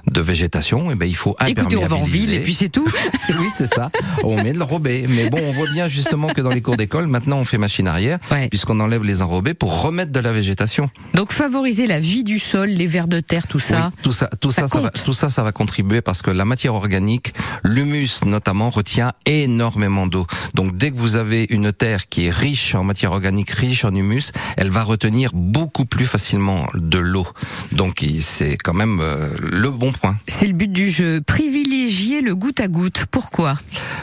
de 0.07 0.21
végétation, 0.21 0.89
eh 0.91 0.95
ben 0.95 1.05
il 1.05 1.15
faut 1.15 1.35
Écoutez, 1.47 1.77
on 1.77 1.85
va 1.85 1.95
en 1.97 2.03
ville 2.03 2.33
et 2.33 2.39
puis 2.39 2.53
c'est 2.53 2.69
tout. 2.69 2.85
oui, 3.29 3.47
c'est 3.53 3.67
ça. 3.71 3.91
On 4.23 4.41
met 4.43 4.53
de 4.53 4.59
l'enrobé. 4.59 5.05
Mais 5.09 5.29
bon, 5.29 5.39
on 5.41 5.51
voit 5.51 5.69
bien 5.71 5.87
justement 5.87 6.27
que 6.29 6.41
dans 6.41 6.49
les 6.49 6.61
cours 6.61 6.77
d'école, 6.77 7.07
maintenant, 7.07 7.37
on 7.37 7.45
fait 7.45 7.57
machine 7.57 7.87
arrière, 7.87 8.17
Ouais. 8.31 8.47
puisqu'on 8.49 8.79
enlève 8.79 9.03
les 9.03 9.21
enrobés 9.21 9.53
pour 9.53 9.81
remettre 9.83 10.11
de 10.11 10.19
la 10.19 10.31
végétation. 10.31 10.89
Donc 11.13 11.31
favoriser 11.31 11.85
la 11.87 11.99
vie 11.99 12.23
du 12.23 12.39
sol, 12.39 12.69
les 12.69 12.87
vers 12.87 13.07
de 13.07 13.19
terre, 13.19 13.45
tout 13.47 13.59
ça. 13.59 13.91
Oui, 13.93 13.99
tout 14.03 14.11
ça, 14.11 14.29
tout 14.39 14.51
ça 14.51 14.63
ça, 14.63 14.67
ça, 14.67 14.81
va, 14.81 14.89
tout 14.89 15.13
ça, 15.13 15.29
ça 15.29 15.43
va 15.43 15.51
contribuer 15.51 16.01
parce 16.01 16.21
que 16.21 16.31
la 16.31 16.45
matière 16.45 16.73
organique, 16.73 17.33
l'humus 17.63 18.21
notamment, 18.25 18.69
retient 18.69 19.11
énormément 19.25 20.07
d'eau. 20.07 20.25
Donc, 20.53 20.70
dès 20.73 20.91
que 20.91 20.97
vous 20.97 21.15
avez 21.15 21.45
une 21.49 21.73
terre 21.73 22.07
qui 22.09 22.25
est 22.25 22.29
riche 22.29 22.75
en 22.75 22.83
matière 22.83 23.11
organique, 23.11 23.49
riche 23.51 23.85
en 23.85 23.93
humus, 23.93 24.31
elle 24.57 24.69
va 24.69 24.83
retenir 24.83 25.31
beaucoup 25.33 25.85
plus 25.85 26.05
facilement 26.05 26.67
de 26.73 26.97
l'eau. 26.97 27.27
Donc, 27.71 28.05
c'est 28.21 28.57
quand 28.57 28.73
même 28.73 28.99
euh, 29.01 29.29
le 29.39 29.69
bon 29.69 29.91
point. 29.91 30.17
C'est 30.27 30.47
le 30.47 30.53
but 30.53 30.71
du 30.71 30.89
jeu. 30.89 31.21
Privilégier 31.21 32.21
le 32.21 32.35
goutte 32.35 32.59
à 32.59 32.67
goutte. 32.67 33.05
Pourquoi? 33.09 33.57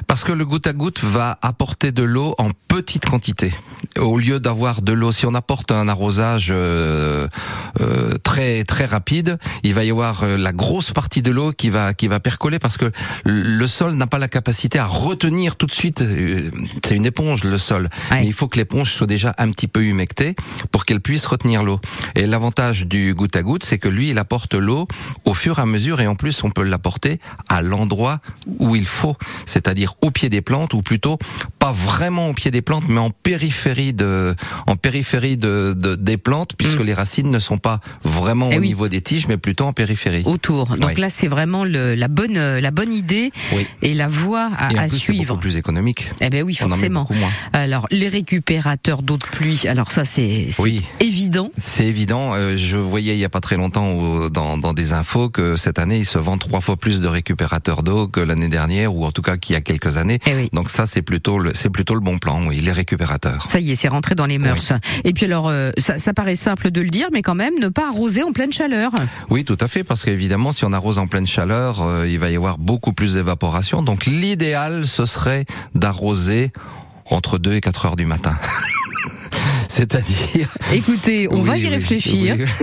Parce 0.07 0.25
que 0.25 0.33
le 0.33 0.45
goutte 0.45 0.67
à 0.67 0.73
goutte 0.73 1.03
va 1.03 1.39
apporter 1.43 1.93
de 1.93 2.03
l'eau 2.03 2.35
en 2.39 2.51
petite 2.69 3.07
quantité. 3.07 3.53
Au 3.99 4.19
lieu 4.19 4.41
d'avoir 4.41 4.83
de 4.83 4.93
l'eau, 4.93 5.13
si 5.13 5.27
on 5.27 5.35
apporte 5.35 5.73
un 5.73 5.89
arrosage 5.89 6.49
euh, 6.51 7.29
euh, 7.81 8.19
très 8.19 8.65
très 8.65 8.85
rapide, 8.85 9.39
il 9.63 9.75
va 9.75 9.85
y 9.85 9.91
avoir 9.91 10.27
la 10.27 10.53
grosse 10.53 10.93
partie 10.93 11.23
de 11.23 11.31
l'eau 11.31 11.53
qui 11.53 11.71
va 11.71 11.95
qui 11.95 12.09
va 12.09 12.21
percoler 12.21 12.59
parce 12.59 12.77
que 12.77 12.91
le 13.25 13.67
sol 13.67 13.95
n'a 13.95 14.07
pas 14.07 14.19
la 14.19 14.29
capacité 14.29 14.79
à 14.79 14.87
retenir 14.87 15.57
tout 15.57 15.67
de 15.67 15.73
suite. 15.73 16.03
C'est 16.85 16.95
une 16.95 17.07
éponge 17.07 17.45
le 17.45 17.59
sol, 17.59 17.89
Ouais. 18.11 18.21
mais 18.21 18.27
il 18.27 18.33
faut 18.33 18.49
que 18.49 18.59
l'éponge 18.59 18.93
soit 18.93 19.07
déjà 19.07 19.35
un 19.39 19.51
petit 19.51 19.69
peu 19.69 19.83
humectée 19.85 20.35
pour 20.73 20.85
qu'elle 20.85 21.01
puisse 21.01 21.27
retenir 21.27 21.63
l'eau. 21.63 21.81
Et 22.15 22.27
l'avantage 22.27 22.87
du 22.87 23.15
goutte 23.15 23.37
à 23.37 23.43
goutte, 23.43 23.65
c'est 23.65 23.79
que 23.79 23.89
lui, 23.89 24.11
il 24.11 24.19
apporte 24.19 24.55
l'eau 24.55 24.87
au 25.25 25.35
fur 25.35 25.59
et 25.59 25.63
à 25.63 25.67
mesure, 25.67 26.01
et 26.01 26.07
en 26.07 26.15
plus, 26.15 26.43
on 26.45 26.51
peut 26.51 26.63
l'apporter 26.63 27.19
à 27.49 27.63
l'endroit 27.63 28.21
où 28.59 28.77
il 28.77 28.87
faut, 28.87 29.17
c'est-à-dire 29.47 29.95
au 30.03 30.11
pied 30.11 30.29
des 30.29 30.41
plantes, 30.41 30.75
ou 30.75 30.83
plutôt 30.83 31.19
pas 31.59 31.73
vraiment 31.73 32.29
au 32.29 32.35
pied 32.35 32.51
des 32.51 32.63
plantes, 32.63 32.85
mais 32.89 33.01
en 33.01 33.11
périphérie 33.11 33.93
de, 33.93 34.35
en 34.67 34.77
périphérie 34.77 35.37
de, 35.37 35.75
de- 35.79 35.95
des 35.97 36.17
plantes, 36.17 36.55
puisque 36.57 36.81
Mm. 36.81 36.85
les 36.85 36.95
racines 36.95 37.31
ne 37.31 37.39
sont 37.39 37.59
pas 37.59 37.81
vraiment 38.05 38.49
Eh 38.53 38.57
au 38.59 38.61
oui. 38.61 38.69
niveau 38.69 38.89
des 38.89 39.01
tiges, 39.01 39.27
mais 39.29 39.37
plutôt 39.37 39.65
en 39.65 39.73
périphérie. 39.73 40.23
Autour. 40.27 40.77
Donc 40.77 40.99
là, 40.99 41.09
c'est 41.11 41.29
vraiment 41.29 41.65
le- 41.65 41.95
la 41.95 42.09
bonne 42.09 42.37
euh, 42.37 42.61
la 42.61 42.71
bonne 42.71 42.93
idée 42.93 43.33
Oui. 43.55 43.67
et 43.83 43.95
la 43.95 44.07
voie 44.09 44.51
à, 44.57 44.73
Et 44.73 44.77
en 44.79 44.79
à 44.79 44.83
plus, 44.83 44.91
c'est 44.91 44.97
suivre. 44.97 45.27
beaucoup 45.29 45.41
plus 45.41 45.57
économique. 45.57 46.11
Eh 46.21 46.31
ben 46.41 46.47
oui, 46.47 46.55
forcément. 46.55 47.09
Alors 47.53 47.87
les 47.91 48.09
récupérateurs 48.09 49.03
d'eau 49.03 49.17
de 49.17 49.25
pluie. 49.25 49.63
Alors 49.69 49.91
ça, 49.91 50.05
c'est 50.05 50.49
Oui. 50.59 50.83
évident. 51.01 51.51
C'est 51.61 51.87
évident. 51.87 52.33
euh, 52.35 52.57
je 52.57 52.77
voyais 52.77 53.15
il 53.15 53.19
y 53.19 53.25
a 53.25 53.29
pas 53.29 53.41
très 53.41 53.57
longtemps 53.57 54.29
dans, 54.31 54.59
dans 54.59 54.73
des 54.73 54.93
infos 54.93 55.29
que 55.31 55.57
cette 55.57 55.79
année, 55.79 55.99
il 55.99 56.07
se 56.07 56.19
vend 56.19 56.39
trois 56.39 56.61
fois 56.61 56.77
plus 56.77 57.01
de 57.01 57.09
récupérateurs 57.09 57.83
d'eau 57.83 58.09
que 58.09 58.21
l'année 58.21 58.49
dernière, 58.49 58.95
ou 58.95 59.05
en 59.05 59.13
tout 59.13 59.23
cas 59.23 59.37
qu'il 59.37 59.55
y 59.55 59.57
a 59.57 59.61
quelques 59.61 59.97
années. 59.97 60.19
Eh 60.27 60.35
oui. 60.35 60.49
Donc 60.53 60.71
ça, 60.71 60.87
c'est 60.87 61.03
plutôt 61.03 61.39
le, 61.39 61.53
c'est 61.55 61.71
plutôt 61.71 61.95
le 61.95 62.01
bon 62.01 62.19
plan, 62.19 62.47
oui, 62.47 62.61
les 62.61 62.73
récupérateurs. 62.73 63.47
Ça 63.49 63.61
y 63.61 63.73
est, 63.73 63.75
c'est 63.75 63.89
rentré 63.89 64.15
dans 64.15 64.27
les 64.27 64.39
mœurs. 64.39 64.73
Et 65.05 65.13
puis 65.13 65.25
alors, 65.27 65.49
euh, 65.49 65.71
ça, 65.79 65.99
ça 65.99 66.13
paraît 66.15 66.37
simple 66.37 66.71
de 66.71 66.81
le 66.81 66.91
dire, 66.91 67.09
mais 67.13 67.23
quand 67.23 67.35
même, 67.35 67.55
ne 67.61 67.69
pas 67.69 67.89
arroser 67.89 68.23
en 68.23 68.33
pleine 68.33 68.53
chaleur. 68.53 68.93
Oui, 69.31 69.45
tout 69.45 69.59
à 69.61 69.69
fait, 69.69 69.85
parce 69.85 70.05
qu'évidemment, 70.05 70.53
si 70.53 70.65
on 70.65 70.73
arrose 70.73 70.99
en 70.99 71.07
pleine 71.07 71.27
chaleur, 71.27 71.83
euh, 71.83 72.07
il 72.09 72.19
va 72.19 72.31
y 72.31 72.37
avoir 72.37 72.59
beaucoup 72.59 72.93
plus 72.93 73.15
d'évaporation. 73.15 73.83
Donc 73.83 74.07
l'idéal, 74.07 74.87
ce 74.87 75.07
serait 75.07 75.45
d'arroser 75.75 76.28
entre 77.07 77.39
2 77.39 77.55
et 77.55 77.61
4 77.61 77.87
heures 77.87 77.97
du 77.97 78.05
matin. 78.05 78.35
C'est-à-dire. 79.69 80.49
Écoutez, 80.73 81.29
on 81.31 81.41
va 81.41 81.57
y 81.57 81.63
oui, 81.63 81.69
réfléchir. 81.69 82.37
oui. 82.39 82.45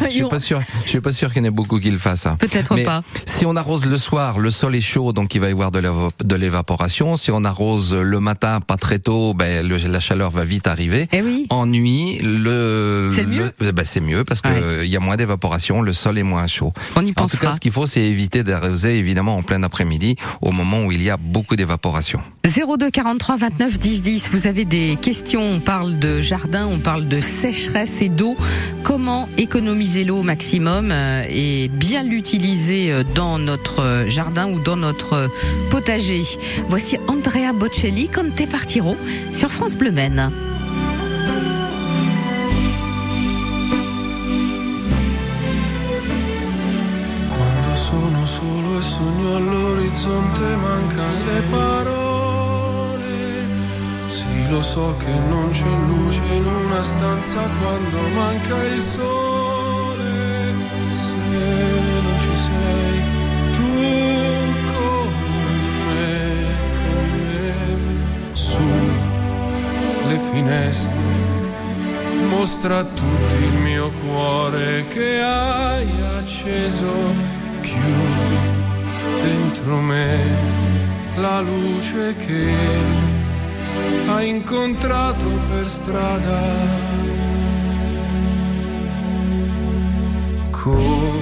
Je 0.00 0.06
Et 0.06 0.10
suis 0.10 0.22
pas 0.24 0.40
sûr. 0.40 0.60
Je 0.84 0.88
suis 0.90 1.00
pas 1.00 1.12
sûr 1.12 1.30
qu'il 1.32 1.42
y 1.42 1.44
en 1.44 1.48
ait 1.48 1.50
beaucoup 1.50 1.78
qui 1.78 1.90
le 1.90 1.98
fassent. 1.98 2.26
hein. 2.26 2.36
Peut-être 2.38 2.74
pas. 2.84 3.02
Si 3.26 3.44
on 3.44 3.54
arrose 3.54 3.84
le 3.84 3.98
soir, 3.98 4.38
le 4.38 4.50
sol 4.50 4.74
est 4.76 4.80
chaud, 4.80 5.12
donc 5.12 5.34
il 5.34 5.40
va 5.42 5.48
y 5.48 5.52
avoir 5.52 5.70
de 5.70 5.78
l'éva- 5.78 6.08
de 6.24 6.34
l'évaporation. 6.34 7.16
Si 7.18 7.30
on 7.30 7.44
arrose 7.44 7.92
le 7.94 8.18
matin, 8.20 8.60
pas 8.60 8.76
très 8.76 8.98
tôt, 8.98 9.34
ben 9.34 9.66
le- 9.66 9.76
la 9.76 10.00
chaleur 10.00 10.30
va 10.30 10.44
vite 10.44 10.66
arriver. 10.68 11.08
Eh 11.12 11.20
oui. 11.22 11.46
En 11.50 11.66
nuit, 11.66 12.18
le 12.22 13.08
C'est 13.10 13.26
mieux 13.26 13.52
ben, 13.60 13.84
c'est 13.84 14.00
mieux 14.00 14.24
parce 14.24 14.40
que 14.40 14.48
Ouais. 14.48 14.86
il 14.86 14.90
y 14.90 14.96
a 14.96 15.00
moins 15.00 15.16
d'évaporation, 15.16 15.82
le 15.82 15.92
sol 15.92 16.16
est 16.18 16.22
moins 16.22 16.46
chaud. 16.46 16.72
On 16.96 17.02
y 17.04 17.04
En 17.04 17.08
tout 17.08 17.14
pensera. 17.14 17.48
cas, 17.48 17.54
ce 17.56 17.60
qu'il 17.60 17.72
faut, 17.72 17.86
c'est 17.86 18.02
éviter 18.02 18.42
d'arroser 18.42 18.96
évidemment 18.96 19.36
en 19.36 19.42
plein 19.42 19.62
après-midi, 19.62 20.16
au 20.40 20.50
moment 20.50 20.84
où 20.84 20.92
il 20.92 21.02
y 21.02 21.10
a 21.10 21.18
beaucoup 21.18 21.56
d'évaporation. 21.56 22.20
02 22.44 22.90
43 22.90 23.36
29 23.36 23.78
10 23.78 24.02
10. 24.02 24.30
Vous 24.32 24.46
avez 24.46 24.64
des 24.64 24.96
questions. 25.00 25.43
On 25.46 25.60
parle 25.60 25.98
de 25.98 26.22
jardin, 26.22 26.66
on 26.66 26.78
parle 26.78 27.06
de 27.06 27.20
sécheresse 27.20 28.00
et 28.00 28.08
d'eau. 28.08 28.34
Comment 28.82 29.28
économiser 29.36 30.04
l'eau 30.04 30.20
au 30.20 30.22
maximum 30.22 30.90
euh, 30.90 31.22
et 31.28 31.68
bien 31.68 32.02
l'utiliser 32.02 32.90
euh, 32.90 33.02
dans 33.14 33.38
notre 33.38 33.82
euh, 33.82 34.08
jardin 34.08 34.48
ou 34.50 34.58
dans 34.58 34.76
notre 34.76 35.28
potager? 35.68 36.22
Voici 36.68 36.96
Andrea 37.08 37.52
Bocelli, 37.52 38.08
Conte 38.08 38.48
Partiro 38.48 38.96
sur 39.32 39.50
France 39.50 39.76
Bleu 39.76 39.90
Maine. 39.90 40.30
Lo 54.50 54.62
so 54.62 54.94
che 54.98 55.12
non 55.28 55.50
c'è 55.50 55.66
luce 55.88 56.22
in 56.32 56.44
una 56.44 56.82
stanza 56.82 57.40
quando 57.60 57.98
manca 58.14 58.62
il 58.64 58.80
sole. 58.80 60.52
Se 60.88 61.12
non 62.02 62.20
ci 62.20 62.36
sei 62.36 63.02
tu 63.52 63.72
con 64.72 65.08
me, 65.88 66.16
con 66.78 67.06
me, 67.18 68.32
su 68.32 68.68
le 70.06 70.18
finestre 70.18 71.02
mostra 72.28 72.78
a 72.78 72.84
tutti 72.84 73.36
il 73.42 73.54
mio 73.54 73.90
cuore 73.90 74.86
che 74.88 75.20
hai 75.20 75.88
acceso. 76.18 76.92
Chiudi 77.60 78.38
dentro 79.22 79.80
me 79.80 80.18
la 81.16 81.40
luce 81.40 82.14
che 82.16 83.13
hai 84.06 84.28
incontrato 84.28 85.26
per 85.48 85.68
strada. 85.68 86.40
Con 90.50 91.13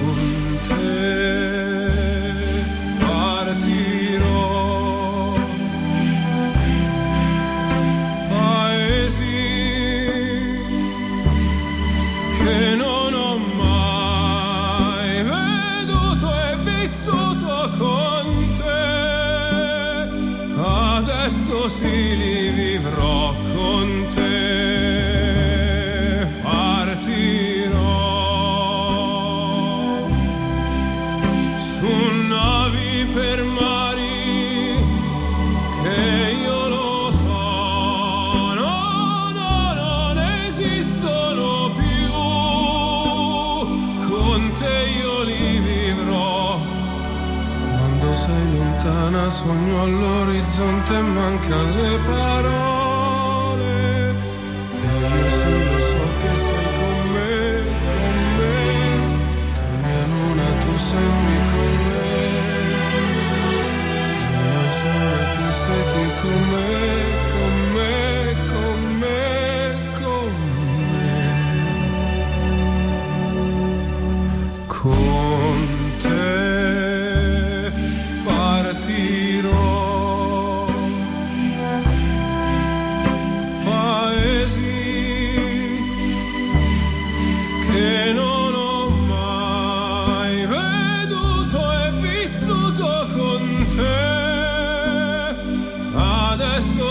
sei 48.23 48.57
lontana 48.57 49.29
sogno 49.29 49.81
all'orizzonte 49.81 51.01
mancano 51.01 51.75
le 51.75 51.97
parole. 52.05 52.82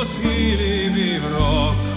kus 0.03 0.15
hiilib 0.23 1.25
rook. 1.31 1.92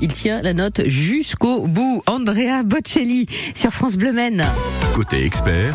Il 0.00 0.10
tient 0.12 0.42
la 0.42 0.54
note 0.54 0.80
jusqu'au 0.86 1.68
bout. 1.68 2.02
Andrea 2.06 2.64
Bocelli 2.64 3.26
sur 3.54 3.70
France 3.72 3.96
Bleu. 3.96 4.12
Côté 4.92 5.24
expert, 5.24 5.74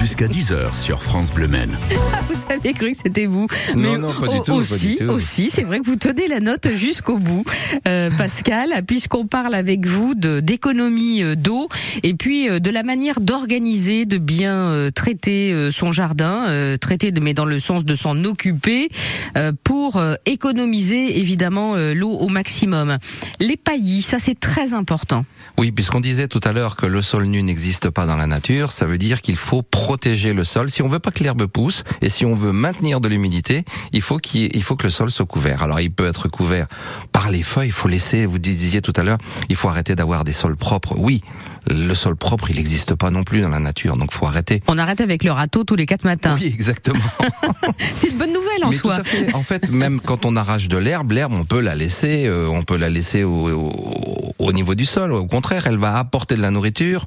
jusqu'à 0.00 0.26
10h 0.26 0.74
sur 0.80 1.02
France 1.02 1.30
Bleu 1.32 1.48
Maine. 1.48 1.76
Vous 2.28 2.44
avez 2.52 2.72
cru 2.72 2.92
que 2.92 2.96
c'était 3.04 3.26
vous. 3.26 3.46
Non, 3.76 3.98
non, 3.98 4.12
pas 4.12 4.28
du 4.28 4.38
au- 4.38 4.42
tout, 4.42 4.52
pas 4.52 4.58
Aussi, 4.58 4.86
du 4.88 4.96
tout. 4.96 5.04
aussi, 5.04 5.50
c'est 5.50 5.62
vrai 5.62 5.78
que 5.80 5.84
vous 5.86 5.96
tenez 5.96 6.26
la 6.26 6.40
note 6.40 6.68
jusqu'au 6.76 7.18
bout, 7.18 7.44
euh, 7.86 8.10
Pascal, 8.16 8.82
puisqu'on 8.86 9.26
parle 9.26 9.54
avec 9.54 9.86
vous 9.86 10.14
de 10.14 10.40
d'économie 10.40 11.22
euh, 11.22 11.36
d'eau 11.36 11.68
et 12.02 12.14
puis 12.14 12.48
euh, 12.48 12.58
de 12.58 12.70
la 12.70 12.82
manière 12.82 13.20
d'organiser, 13.20 14.04
de 14.04 14.18
bien 14.18 14.54
euh, 14.70 14.90
traiter 14.90 15.70
son 15.70 15.92
jardin, 15.92 16.46
euh, 16.48 16.76
traiter, 16.76 17.12
de- 17.12 17.20
mais 17.20 17.34
dans 17.34 17.44
le 17.44 17.60
sens 17.60 17.84
de 17.84 17.94
s'en 17.94 18.24
occuper, 18.24 18.88
euh, 19.36 19.52
pour 19.62 19.96
euh, 19.96 20.14
économiser 20.26 21.18
évidemment 21.20 21.74
euh, 21.76 21.94
l'eau 21.94 22.10
au 22.10 22.28
maximum. 22.28 22.98
Les 23.40 23.56
paillis, 23.56 24.02
ça 24.02 24.18
c'est 24.18 24.38
très 24.38 24.74
important. 24.74 25.24
Oui, 25.56 25.70
puisqu'on 25.70 26.00
disait 26.00 26.26
tout 26.28 26.40
à 26.44 26.52
l'heure 26.52 26.76
que 26.76 26.86
le 26.86 27.00
sol 27.02 27.26
nu 27.26 27.42
n'existe 27.42 27.90
pas 27.90 28.06
dans 28.06 28.16
la 28.16 28.26
nature, 28.26 28.72
ça 28.72 28.86
veut 28.86 28.98
dire 28.98 29.22
qu'il 29.22 29.36
faut 29.36 29.62
protéger 29.84 30.32
le 30.32 30.44
sol. 30.44 30.70
Si 30.70 30.80
on 30.80 30.88
veut 30.88 30.98
pas 30.98 31.10
que 31.10 31.22
l'herbe 31.22 31.44
pousse 31.44 31.84
et 32.00 32.08
si 32.08 32.24
on 32.24 32.34
veut 32.34 32.52
maintenir 32.52 33.02
de 33.02 33.08
l'humidité, 33.08 33.64
il 33.92 34.00
faut 34.00 34.16
qu'il 34.16 34.48
il 34.56 34.62
faut 34.62 34.76
que 34.76 34.84
le 34.84 34.90
sol 34.90 35.10
soit 35.10 35.26
couvert. 35.26 35.62
Alors 35.62 35.78
il 35.78 35.90
peut 35.92 36.06
être 36.06 36.26
couvert 36.28 36.66
par 37.12 37.30
les 37.30 37.42
feuilles, 37.42 37.68
il 37.68 37.72
faut 37.72 37.88
laisser, 37.88 38.24
vous 38.24 38.38
disiez 38.38 38.80
tout 38.80 38.94
à 38.96 39.02
l'heure, 39.02 39.18
il 39.50 39.56
faut 39.56 39.68
arrêter 39.68 39.94
d'avoir 39.94 40.24
des 40.24 40.32
sols 40.32 40.56
propres. 40.56 40.94
Oui, 40.96 41.22
le 41.68 41.92
sol 41.94 42.16
propre, 42.16 42.48
il 42.50 42.56
n'existe 42.56 42.94
pas 42.94 43.10
non 43.10 43.24
plus 43.24 43.42
dans 43.42 43.50
la 43.50 43.58
nature, 43.58 43.98
donc 43.98 44.10
faut 44.12 44.26
arrêter. 44.26 44.62
On 44.68 44.78
arrête 44.78 45.02
avec 45.02 45.22
le 45.22 45.32
râteau 45.32 45.64
tous 45.64 45.76
les 45.76 45.84
quatre 45.84 46.04
matins. 46.04 46.34
Oui, 46.40 46.46
exactement. 46.46 47.04
C'est 47.94 48.08
une 48.08 48.16
bonne 48.16 48.32
nouvelle 48.32 48.64
en 48.64 48.70
Mais 48.70 48.76
tout 48.76 48.88
soi. 48.88 48.94
à 48.96 49.04
fait. 49.04 49.34
En 49.34 49.42
fait, 49.42 49.68
même 49.70 50.00
quand 50.00 50.24
on 50.24 50.34
arrache 50.36 50.68
de 50.68 50.78
l'herbe, 50.78 51.12
l'herbe, 51.12 51.34
on 51.34 51.44
peut 51.44 51.60
la 51.60 51.74
laisser, 51.74 52.24
euh, 52.26 52.48
on 52.48 52.62
peut 52.62 52.78
la 52.78 52.88
laisser 52.88 53.22
au, 53.22 53.50
au- 53.50 54.32
au 54.38 54.52
niveau 54.54 54.74
du 54.74 54.86
sol. 54.86 55.12
Au 55.12 55.26
contraire, 55.26 55.66
elle 55.66 55.76
va 55.78 55.98
apporter 55.98 56.36
de 56.36 56.40
la 56.42 56.50
nourriture. 56.50 57.06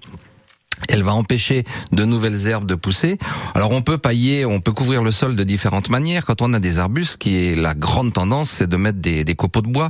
Elle 0.89 1.03
va 1.03 1.13
empêcher 1.13 1.63
de 1.91 2.05
nouvelles 2.05 2.47
herbes 2.47 2.67
de 2.67 2.75
pousser. 2.75 3.17
Alors 3.55 3.71
on 3.71 3.81
peut 3.81 3.97
pailler, 3.97 4.45
on 4.45 4.59
peut 4.59 4.71
couvrir 4.71 5.03
le 5.03 5.11
sol 5.11 5.35
de 5.35 5.43
différentes 5.43 5.89
manières. 5.89 6.25
Quand 6.25 6.41
on 6.41 6.53
a 6.53 6.59
des 6.59 6.79
arbustes, 6.79 7.17
qui 7.17 7.35
est 7.35 7.55
la 7.55 7.73
grande 7.73 8.13
tendance, 8.13 8.49
c'est 8.49 8.67
de 8.67 8.77
mettre 8.77 8.99
des, 8.99 9.23
des 9.23 9.35
copeaux 9.35 9.61
de 9.61 9.67
bois. 9.67 9.89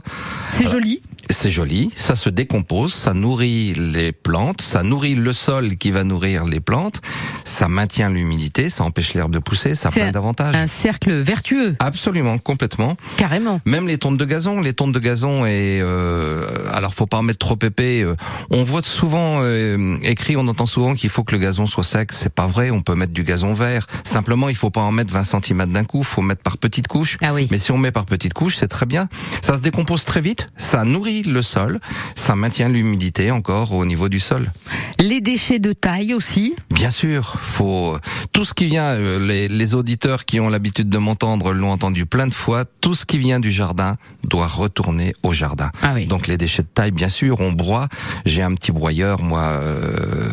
C'est 0.50 0.70
joli. 0.70 1.02
C'est 1.30 1.52
joli, 1.52 1.92
ça 1.96 2.16
se 2.16 2.30
décompose, 2.30 2.94
ça 2.94 3.14
nourrit 3.14 3.74
les 3.74 4.12
plantes, 4.12 4.62
ça 4.62 4.84
nourrit 4.84 5.16
le 5.16 5.34
sol 5.34 5.76
qui 5.78 5.92
va 5.92 6.04
nourrir 6.04 6.46
les 6.46 6.60
plantes, 6.60 7.02
ça 7.44 7.68
maintient 7.68 8.10
l'humidité, 8.10 8.70
ça 8.70 8.84
empêche 8.84 9.14
l'herbe 9.14 9.32
de 9.32 9.40
pousser, 9.40 9.76
ça 9.76 9.90
a 9.90 9.92
plein 9.92 10.12
d'avantages. 10.12 10.56
Un 10.56 10.68
cercle 10.68 11.12
vertueux, 11.12 11.76
Absolument, 11.80 12.38
complètement. 12.38 12.96
carrément. 13.18 13.60
Même 13.66 13.88
les 13.88 13.98
tontes 13.98 14.18
de 14.18 14.26
gazon, 14.26 14.62
les 14.62 14.74
tontes 14.74 14.94
de 14.94 15.00
gazon 15.00 15.46
et 15.46 15.80
euh, 15.82 16.46
alors 16.74 16.94
faut 16.94 17.08
pas 17.08 17.18
en 17.18 17.24
mettre 17.24 17.40
trop 17.40 17.58
épais. 17.62 18.02
euh, 18.04 18.16
on 18.50 18.64
voit 18.64 18.84
souvent 18.84 19.40
euh, 19.42 19.98
écrit, 20.04 20.38
on 20.38 20.48
entend 20.48 20.66
souvent 20.66 20.94
qu'il 20.94 21.10
faut 21.10 21.24
que 21.24 21.34
le 21.36 21.42
gazon 21.42 21.68
soit 21.68 21.84
sec. 21.84 22.12
C'est 22.14 22.34
pas 22.34 22.48
vrai. 22.48 22.72
On 22.72 22.82
peut 22.82 22.96
mettre 22.96 23.14
du 23.14 23.24
gazon 23.24 23.54
vert. 23.54 23.86
Simplement, 24.04 24.50
il 24.50 24.56
faut 24.56 24.70
pas 24.70 24.82
en 24.82 24.92
mettre 24.92 25.14
20 25.14 25.24
cm 25.24 25.66
d'un 25.72 25.84
coup. 25.84 26.04
Faut 26.04 26.22
mettre 26.22 26.42
par 26.42 26.58
petites 26.58 26.88
couches. 26.88 27.18
Ah 27.22 27.34
oui. 27.34 27.48
Mais 27.52 27.58
si 27.58 27.72
on 27.72 27.78
met 27.78 27.92
par 27.92 28.06
petites 28.06 28.34
couches, 28.34 28.56
c'est 28.58 28.68
très 28.68 28.86
bien. 28.86 29.08
Ça 29.42 29.56
se 29.56 29.62
décompose 29.62 30.06
très 30.06 30.22
vite. 30.22 30.50
Ça 30.58 30.84
nourrit 30.84 31.17
le 31.24 31.42
sol. 31.42 31.80
Ça 32.16 32.36
maintient 32.36 32.70
l'humidité 32.70 33.32
encore 33.32 33.74
au 33.74 33.86
niveau 33.86 34.10
du 34.10 34.20
sol. 34.20 34.52
Les 35.00 35.22
déchets 35.22 35.60
de 35.60 35.74
taille 35.74 36.14
aussi. 36.14 36.56
Bien 36.72 36.92
sûr, 36.92 37.38
faut 37.42 37.98
tout 38.34 38.46
ce 38.46 38.54
qui 38.54 38.66
vient. 38.66 38.84
euh, 38.96 39.20
Les, 39.20 39.48
les 39.48 39.76
auditeurs 39.76 40.26
qui 40.26 40.40
ont 40.40 40.50
l'habitude 40.50 40.90
de 40.90 40.98
m'entendre 40.98 41.54
l'ont 41.54 41.72
entendu 41.72 42.06
plein 42.06 42.28
de 42.28 42.34
fois. 42.34 42.66
Tout 42.82 42.96
ce 42.96 43.06
qui 43.06 43.18
vient 43.18 43.40
du 43.40 43.52
jardin 43.52 43.96
doit 44.24 44.48
retourner 44.48 45.14
au 45.24 45.34
jardin. 45.34 45.70
Ah 45.82 45.92
oui. 45.96 46.06
Donc 46.06 46.28
les 46.28 46.38
déchets 46.38 46.64
de 46.64 46.68
taille, 46.74 46.92
bien 46.92 47.10
sûr, 47.10 47.40
on 47.40 47.52
broie. 47.52 47.88
J'ai 48.26 48.42
un 48.42 48.54
petit 48.54 48.72
broyeur, 48.72 49.22
moi, 49.22 49.42
euh, 49.62 50.30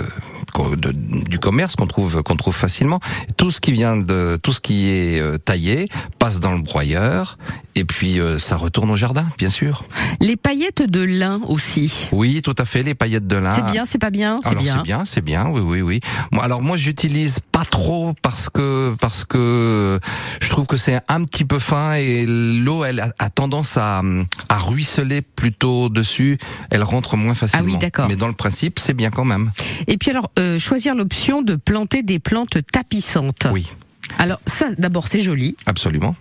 de- 0.76 0.92
du 0.92 1.38
commerce 1.38 1.76
qu'on 1.76 1.86
trouve 1.86 2.22
qu'on 2.22 2.36
trouve 2.36 2.54
facilement. 2.54 3.00
Tout 3.36 3.50
ce 3.50 3.60
qui 3.60 3.72
vient 3.72 3.96
de 3.96 4.38
tout 4.42 4.52
ce 4.52 4.60
qui 4.60 4.88
est 4.88 5.20
euh, 5.20 5.38
taillé 5.38 5.88
passe 6.18 6.40
dans 6.40 6.52
le 6.52 6.60
broyeur 6.62 7.38
et 7.74 7.84
puis 7.84 8.20
euh, 8.20 8.38
ça 8.38 8.56
retourne 8.56 8.90
au 8.90 8.96
jardin, 8.96 9.26
bien 9.38 9.50
sûr. 9.50 9.84
Les 10.20 10.36
paillettes 10.36 10.82
de 10.88 11.02
lin 11.02 11.40
aussi. 11.48 12.08
Oui, 12.12 12.40
tout 12.42 12.54
à 12.58 12.64
fait. 12.64 12.82
Les 12.82 12.94
paillettes 12.94 13.26
de 13.26 13.36
lin. 13.36 13.50
C'est 13.50 13.66
bien, 13.72 13.84
c'est 13.84 13.98
pas 13.98 14.10
bien, 14.10 14.40
c'est 14.42 14.54
bien. 14.56 14.76
c'est 14.76 14.82
bien, 14.82 15.04
c'est 15.04 15.24
bien, 15.24 15.48
oui, 15.48 15.60
oui, 15.60 15.80
oui. 15.82 16.00
Moi, 16.32 16.44
alors 16.44 16.62
moi, 16.62 16.76
j'utilise 16.76 17.40
pas 17.52 17.64
trop 17.64 18.14
parce 18.22 18.48
que 18.48 18.94
parce 19.00 19.24
que 19.24 19.98
je 20.40 20.48
trouve 20.48 20.66
que 20.66 20.76
c'est 20.76 21.00
un 21.08 21.24
petit 21.24 21.44
peu 21.44 21.58
fin 21.58 21.94
et 21.94 22.24
l'eau, 22.26 22.84
elle 22.84 23.00
a, 23.00 23.12
a 23.18 23.30
tendance 23.30 23.76
à 23.76 24.02
à 24.48 24.58
ruisseler 24.58 25.22
plutôt 25.22 25.88
dessus. 25.88 26.38
Elle 26.70 26.82
rentre 26.82 27.16
moins 27.16 27.34
facilement. 27.34 27.64
Ah 27.66 27.72
oui, 27.72 27.78
d'accord. 27.78 28.08
Mais 28.08 28.16
dans 28.16 28.28
le 28.28 28.34
principe, 28.34 28.78
c'est 28.78 28.94
bien 28.94 29.10
quand 29.10 29.24
même. 29.24 29.50
Et 29.88 29.96
puis 29.98 30.10
alors, 30.10 30.30
euh, 30.38 30.43
choisir 30.58 30.94
l'option 30.94 31.42
de 31.42 31.54
planter 31.56 32.02
des 32.02 32.18
plantes 32.18 32.58
tapissantes. 32.72 33.46
Oui, 33.52 33.70
Alors 34.18 34.40
ça, 34.46 34.68
d'abord, 34.78 35.08
c'est 35.08 35.20
joli. 35.20 35.56
absolument. 35.66 36.14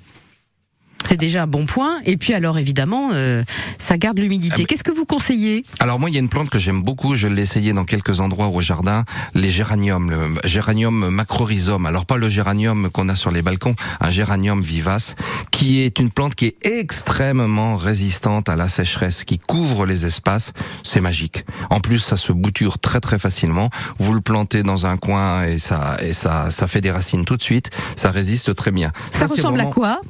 C'est 1.08 1.18
déjà 1.20 1.44
un 1.44 1.48
bon 1.48 1.66
point. 1.66 2.00
Et 2.06 2.18
puis 2.18 2.34
alors, 2.34 2.58
évidemment, 2.58 3.10
euh, 3.14 3.44
ça 3.78 3.98
garde 3.98 4.20
l'humidité. 4.20 4.62
Ah, 4.62 4.66
Qu'est-ce 4.68 4.84
que 4.84 4.92
vous 4.92 5.06
conseillez? 5.06 5.66
Alors 5.80 6.00
moi, 6.00 6.10
il 6.10 6.14
y 6.14 6.18
a 6.18 6.20
une 6.20 6.30
plante 6.30 6.50
que 6.50 6.60
j'aime 6.60 6.82
beaucoup. 6.82 7.16
Je 7.16 7.28
l'ai 7.28 7.42
essayé 7.44 7.74
dans 7.74 7.86
quelques 7.86 8.20
endroits 8.20 8.48
au 8.48 8.62
jardin. 8.62 9.04
Les 9.34 9.52
géraniums, 9.52 10.10
le 10.10 10.48
géranium 10.48 11.10
macrorhizome. 11.10 11.86
Alors 11.86 12.06
pas 12.06 12.18
le 12.18 12.30
géranium 12.30 12.90
qu'on 12.90 13.10
a 13.10 13.16
sur 13.16 13.32
les 13.32 13.42
balcons, 13.42 13.76
un 14.00 14.10
géranium 14.12 14.62
vivace, 14.62 15.16
qui 15.52 15.82
est 15.82 16.00
une 16.00 16.10
plante 16.10 16.36
qui 16.36 16.46
est 16.48 16.56
extrêmement 16.66 17.76
résistante 17.76 18.48
à 18.50 18.56
la 18.56 18.68
sécheresse, 18.68 19.24
qui 19.24 19.40
couvre 19.40 19.86
les 19.86 20.06
espaces. 20.06 20.54
C'est 20.84 21.02
magique. 21.02 21.44
En 21.70 21.80
plus, 21.80 22.00
ça 22.00 22.18
se 22.18 22.32
bouture 22.32 22.80
très 22.80 23.00
très 23.02 23.20
facilement. 23.20 23.70
Vous 24.00 24.14
le 24.14 24.22
plantez 24.22 24.64
dans 24.64 24.86
un 24.86 24.98
coin 24.98 25.44
et 25.46 25.60
ça 25.60 25.98
et 26.02 26.14
ça 26.14 26.50
ça 26.52 26.68
fait 26.68 26.82
des 26.82 26.92
racines 26.92 27.26
tout 27.26 27.36
de 27.38 27.44
suite. 27.44 27.70
Ça 27.96 28.10
résiste 28.12 28.56
très 28.56 28.72
bien. 28.72 28.92
Ça, 29.12 29.26
ressemble 29.26 29.56
vraiment- 29.58 29.70
à 29.70 29.74
quoi? 29.74 30.02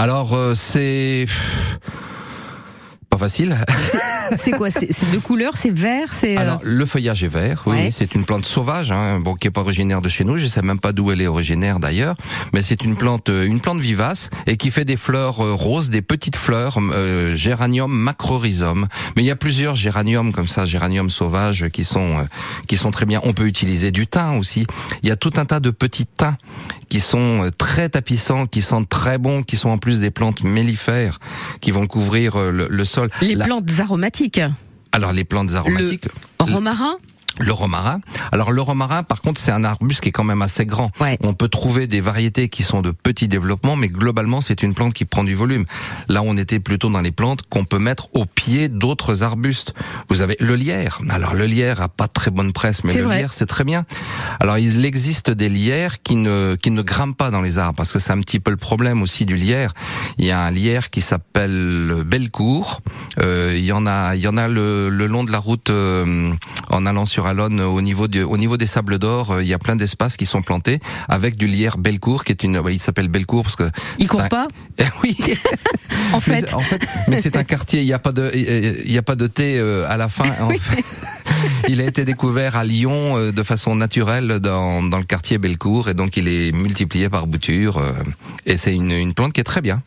Alors 0.00 0.32
euh, 0.34 0.54
c'est 0.54 1.26
pas 3.10 3.18
facile. 3.18 3.58
C'est 4.36 4.52
quoi? 4.52 4.70
C'est 4.70 5.10
de 5.10 5.18
couleur, 5.18 5.56
c'est 5.56 5.72
vert, 5.72 6.12
c'est. 6.12 6.36
euh, 6.38 6.40
Alors, 6.40 6.60
le 6.62 6.86
feuillage 6.86 7.24
est 7.24 7.28
vert, 7.28 7.64
oui, 7.66 7.74
Ouais. 7.74 7.90
c'est 7.90 8.14
une 8.14 8.24
plante 8.24 8.44
sauvage, 8.46 8.92
hein, 8.92 9.18
bon, 9.18 9.34
qui 9.34 9.48
est 9.48 9.50
pas 9.50 9.62
originaire 9.62 10.00
de 10.00 10.08
chez 10.08 10.22
nous, 10.22 10.38
je 10.38 10.46
sais 10.46 10.62
même 10.62 10.78
pas 10.78 10.92
d'où 10.92 11.10
elle 11.10 11.20
est 11.20 11.26
originaire 11.26 11.80
d'ailleurs, 11.80 12.14
mais 12.52 12.62
c'est 12.62 12.84
une 12.84 12.94
plante, 12.94 13.28
euh, 13.28 13.44
une 13.44 13.58
plante 13.58 13.80
vivace 13.80 14.30
et 14.46 14.56
qui 14.56 14.70
fait 14.70 14.84
des 14.84 14.96
fleurs 14.96 15.44
euh, 15.44 15.52
roses, 15.54 15.90
des 15.90 16.02
petites 16.02 16.36
fleurs, 16.36 16.78
euh, 16.78 17.34
géranium 17.34 17.90
macrorhizome. 17.92 18.86
Mais 19.16 19.22
il 19.24 19.26
y 19.26 19.32
a 19.32 19.36
plusieurs 19.36 19.74
géraniums 19.74 20.30
comme 20.30 20.46
ça, 20.46 20.64
géraniums 20.64 21.10
sauvages 21.10 21.68
qui 21.72 21.82
sont 21.82 22.18
euh, 22.18 22.22
qui 22.68 22.76
sont 22.76 22.92
très 22.92 23.06
bien. 23.06 23.20
On 23.24 23.32
peut 23.32 23.48
utiliser 23.48 23.90
du 23.90 24.06
thym 24.06 24.38
aussi. 24.38 24.64
Il 25.02 25.08
y 25.08 25.12
a 25.12 25.16
tout 25.16 25.32
un 25.36 25.44
tas 25.44 25.58
de 25.58 25.70
petits 25.70 26.06
thym 26.06 26.36
qui 26.90 27.00
sont 27.00 27.44
euh, 27.46 27.50
très 27.56 27.88
tapissants, 27.88 28.46
qui 28.46 28.60
sentent 28.60 28.88
très 28.90 29.16
bon, 29.16 29.42
qui 29.42 29.56
sont 29.56 29.70
en 29.70 29.78
plus 29.78 30.00
des 30.00 30.10
plantes 30.10 30.42
mellifères 30.42 31.18
qui 31.62 31.70
vont 31.70 31.86
couvrir 31.86 32.36
euh, 32.36 32.50
le, 32.50 32.66
le 32.68 32.84
sol. 32.84 33.08
les 33.22 33.34
La- 33.36 33.46
plantes 33.46 33.70
aromatiques. 33.80 34.40
Alors 34.92 35.12
les 35.14 35.24
plantes 35.24 35.54
aromatiques. 35.54 36.04
Romarin 36.38 36.96
Le 37.38 37.52
romarin. 37.52 38.00
Alors 38.32 38.50
le 38.52 38.60
romarin, 38.60 39.02
par 39.02 39.20
contre, 39.20 39.40
c'est 39.40 39.52
un 39.52 39.64
arbuste 39.64 40.00
qui 40.00 40.08
est 40.08 40.12
quand 40.12 40.24
même 40.24 40.42
assez 40.42 40.66
grand. 40.66 40.90
Ouais. 41.00 41.16
On 41.22 41.32
peut 41.32 41.48
trouver 41.48 41.86
des 41.86 42.00
variétés 42.00 42.48
qui 42.48 42.62
sont 42.62 42.82
de 42.82 42.90
petit 42.90 43.28
développement, 43.28 43.76
mais 43.76 43.88
globalement, 43.88 44.40
c'est 44.40 44.62
une 44.62 44.74
plante 44.74 44.94
qui 44.94 45.04
prend 45.04 45.24
du 45.24 45.34
volume. 45.34 45.64
Là, 46.08 46.22
on 46.22 46.36
était 46.36 46.58
plutôt 46.60 46.90
dans 46.90 47.00
les 47.00 47.12
plantes 47.12 47.42
qu'on 47.48 47.64
peut 47.64 47.78
mettre 47.78 48.08
au 48.14 48.26
pied 48.26 48.68
d'autres 48.68 49.22
arbustes. 49.22 49.74
Vous 50.08 50.20
avez 50.22 50.36
le 50.40 50.54
lierre. 50.56 51.00
Alors 51.08 51.34
le 51.34 51.46
lierre 51.46 51.80
a 51.80 51.88
pas 51.88 52.08
très 52.08 52.30
bonne 52.30 52.52
presse, 52.52 52.84
mais 52.84 52.94
le 52.94 53.04
vrai. 53.04 53.18
lierre, 53.18 53.32
c'est 53.32 53.46
très 53.46 53.64
bien. 53.64 53.84
Alors 54.40 54.58
il 54.58 54.84
existe 54.84 55.30
des 55.30 55.48
lierres 55.48 56.02
qui 56.02 56.16
ne 56.16 56.56
qui 56.60 56.70
ne 56.70 56.82
grimpent 56.82 57.16
pas 57.16 57.30
dans 57.30 57.40
les 57.40 57.58
arbres, 57.58 57.76
parce 57.76 57.92
que 57.92 57.98
c'est 57.98 58.12
un 58.12 58.20
petit 58.20 58.40
peu 58.40 58.50
le 58.50 58.56
problème 58.56 59.02
aussi 59.02 59.24
du 59.24 59.36
lierre. 59.36 59.72
Il 60.18 60.24
y 60.24 60.30
a 60.30 60.40
un 60.40 60.50
lierre 60.50 60.90
qui 60.90 61.00
s'appelle 61.00 62.04
Bellecour. 62.06 62.80
Euh, 63.18 63.54
il 63.56 63.64
y 63.64 63.72
en 63.72 63.86
a 63.86 64.14
il 64.16 64.22
y 64.22 64.28
en 64.28 64.36
a 64.36 64.48
le, 64.48 64.88
le 64.88 65.06
long 65.06 65.24
de 65.24 65.32
la 65.32 65.38
route 65.38 65.70
euh, 65.70 66.32
en 66.68 66.86
allant 66.86 67.06
sur 67.06 67.26
Alonne 67.30 67.60
au 67.60 67.80
niveau 67.80 68.06
du, 68.08 68.22
au 68.22 68.36
niveau 68.36 68.56
des 68.56 68.66
sables 68.66 68.98
d'or. 68.98 69.32
euh, 69.32 69.42
il 69.42 69.48
y 69.48 69.54
a 69.54 69.58
plein 69.58 69.76
d'espaces 69.76 70.16
qui 70.16 70.26
sont 70.26 70.42
plantés 70.42 70.78
avec 71.08 71.36
du 71.36 71.46
lierre 71.46 71.78
Bellecour 71.78 72.24
qui 72.24 72.32
est 72.32 72.42
une 72.42 72.58
ouais, 72.58 72.74
il 72.74 72.78
s'appelle 72.78 73.08
Bellecour 73.08 73.42
parce 73.44 73.56
que 73.56 73.70
Il 73.98 74.08
court 74.08 74.22
un- 74.22 74.28
pas 74.28 74.48
oui. 75.02 75.16
En 76.12 76.16
Mais 76.16 76.20
fait. 76.20 76.48
c'est- 76.48 76.54
en 76.54 76.60
fait, 76.60 76.82
mais 77.08 77.20
c'est 77.20 77.36
un 77.36 77.44
quartier. 77.44 77.80
Il 77.80 77.86
n'y 77.86 77.92
a 77.92 77.98
pas 77.98 78.12
de, 78.12 78.30
il 78.34 78.90
y 78.92 78.98
a 78.98 79.02
pas 79.02 79.14
de 79.16 79.26
thé 79.26 79.58
euh, 79.58 79.86
à 79.88 79.96
la 79.96 80.08
fin. 80.08 80.24
En 80.40 80.50
fait. 80.50 80.84
Il 81.68 81.80
a 81.80 81.84
été 81.84 82.04
découvert 82.04 82.56
à 82.56 82.64
Lyon 82.64 83.16
euh, 83.16 83.32
de 83.32 83.42
façon 83.42 83.74
naturelle 83.74 84.40
dans, 84.40 84.82
dans 84.82 84.98
le 84.98 85.04
quartier 85.04 85.38
Bellecour 85.38 85.88
et 85.88 85.94
donc 85.94 86.16
il 86.16 86.28
est 86.28 86.52
multiplié 86.52 87.08
par 87.08 87.26
bouture 87.26 87.78
euh, 87.78 87.92
et 88.46 88.56
c'est 88.56 88.74
une, 88.74 88.90
une 88.90 89.14
plante 89.14 89.32
qui 89.32 89.40
est 89.40 89.44
très 89.44 89.62
bien. 89.62 89.82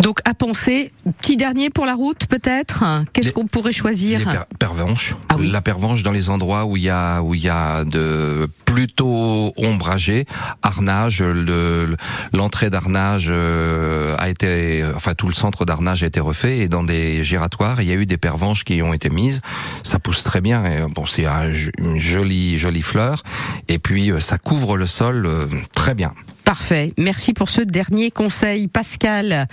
Donc 0.00 0.20
à 0.24 0.32
penser, 0.32 0.92
petit 1.20 1.36
dernier 1.36 1.70
pour 1.70 1.84
la 1.84 1.94
route 1.94 2.26
peut-être? 2.26 2.84
Qu'est-ce 3.12 3.32
qu'on 3.32 3.46
pourrait 3.46 3.72
choisir? 3.72 4.20
Les 4.20 4.24
per- 4.24 4.42
pervenches. 4.58 5.16
Ah 5.28 5.34
oui. 5.38 5.50
La 5.50 5.60
pervenche 5.60 6.02
dans 6.04 6.12
les 6.12 6.30
endroits 6.30 6.64
où 6.66 6.76
il 6.76 6.84
y 6.84 6.88
a 6.90 7.20
où 7.22 7.34
il 7.34 7.40
y 7.42 7.48
a 7.48 7.84
de 7.84 8.48
plutôt 8.64 9.52
ombragé, 9.56 10.24
Arnage, 10.62 11.20
le- 11.22 11.96
l'entrée 12.32 12.70
d'Arnage 12.70 13.26
euh, 13.30 14.14
a 14.18 14.28
été, 14.28 14.84
enfin 14.94 15.14
tout 15.14 15.26
le 15.26 15.34
centre 15.34 15.64
d'Arnage 15.64 16.02
a 16.04 16.06
été 16.06 16.20
refait 16.20 16.58
et 16.58 16.68
dans 16.68 16.84
des 16.84 17.24
giratoires 17.24 17.80
il 17.82 17.88
y 17.88 17.92
a 17.92 17.96
eu 17.96 18.06
des 18.06 18.18
pervenches 18.18 18.62
qui 18.64 18.80
ont 18.82 18.92
été 18.92 19.10
mises. 19.10 19.40
Ça 19.82 19.98
pousse 19.98 20.22
très 20.22 20.40
bien. 20.40 20.64
Et, 20.64 20.78
bon, 20.88 21.06
c'est 21.06 21.26
un- 21.26 21.52
une 21.78 21.98
jolie 21.98 22.56
jolie 22.56 22.82
fleur 22.82 23.22
et 23.66 23.78
puis 23.80 24.12
euh, 24.12 24.20
ça 24.20 24.38
couvre 24.38 24.76
le 24.76 24.86
sol 24.86 25.26
euh, 25.26 25.46
très 25.74 25.94
bien. 25.94 26.14
Parfait. 26.44 26.94
Merci 26.96 27.34
pour 27.34 27.50
ce 27.50 27.60
dernier 27.60 28.10
conseil, 28.10 28.68
Pascal. 28.68 29.48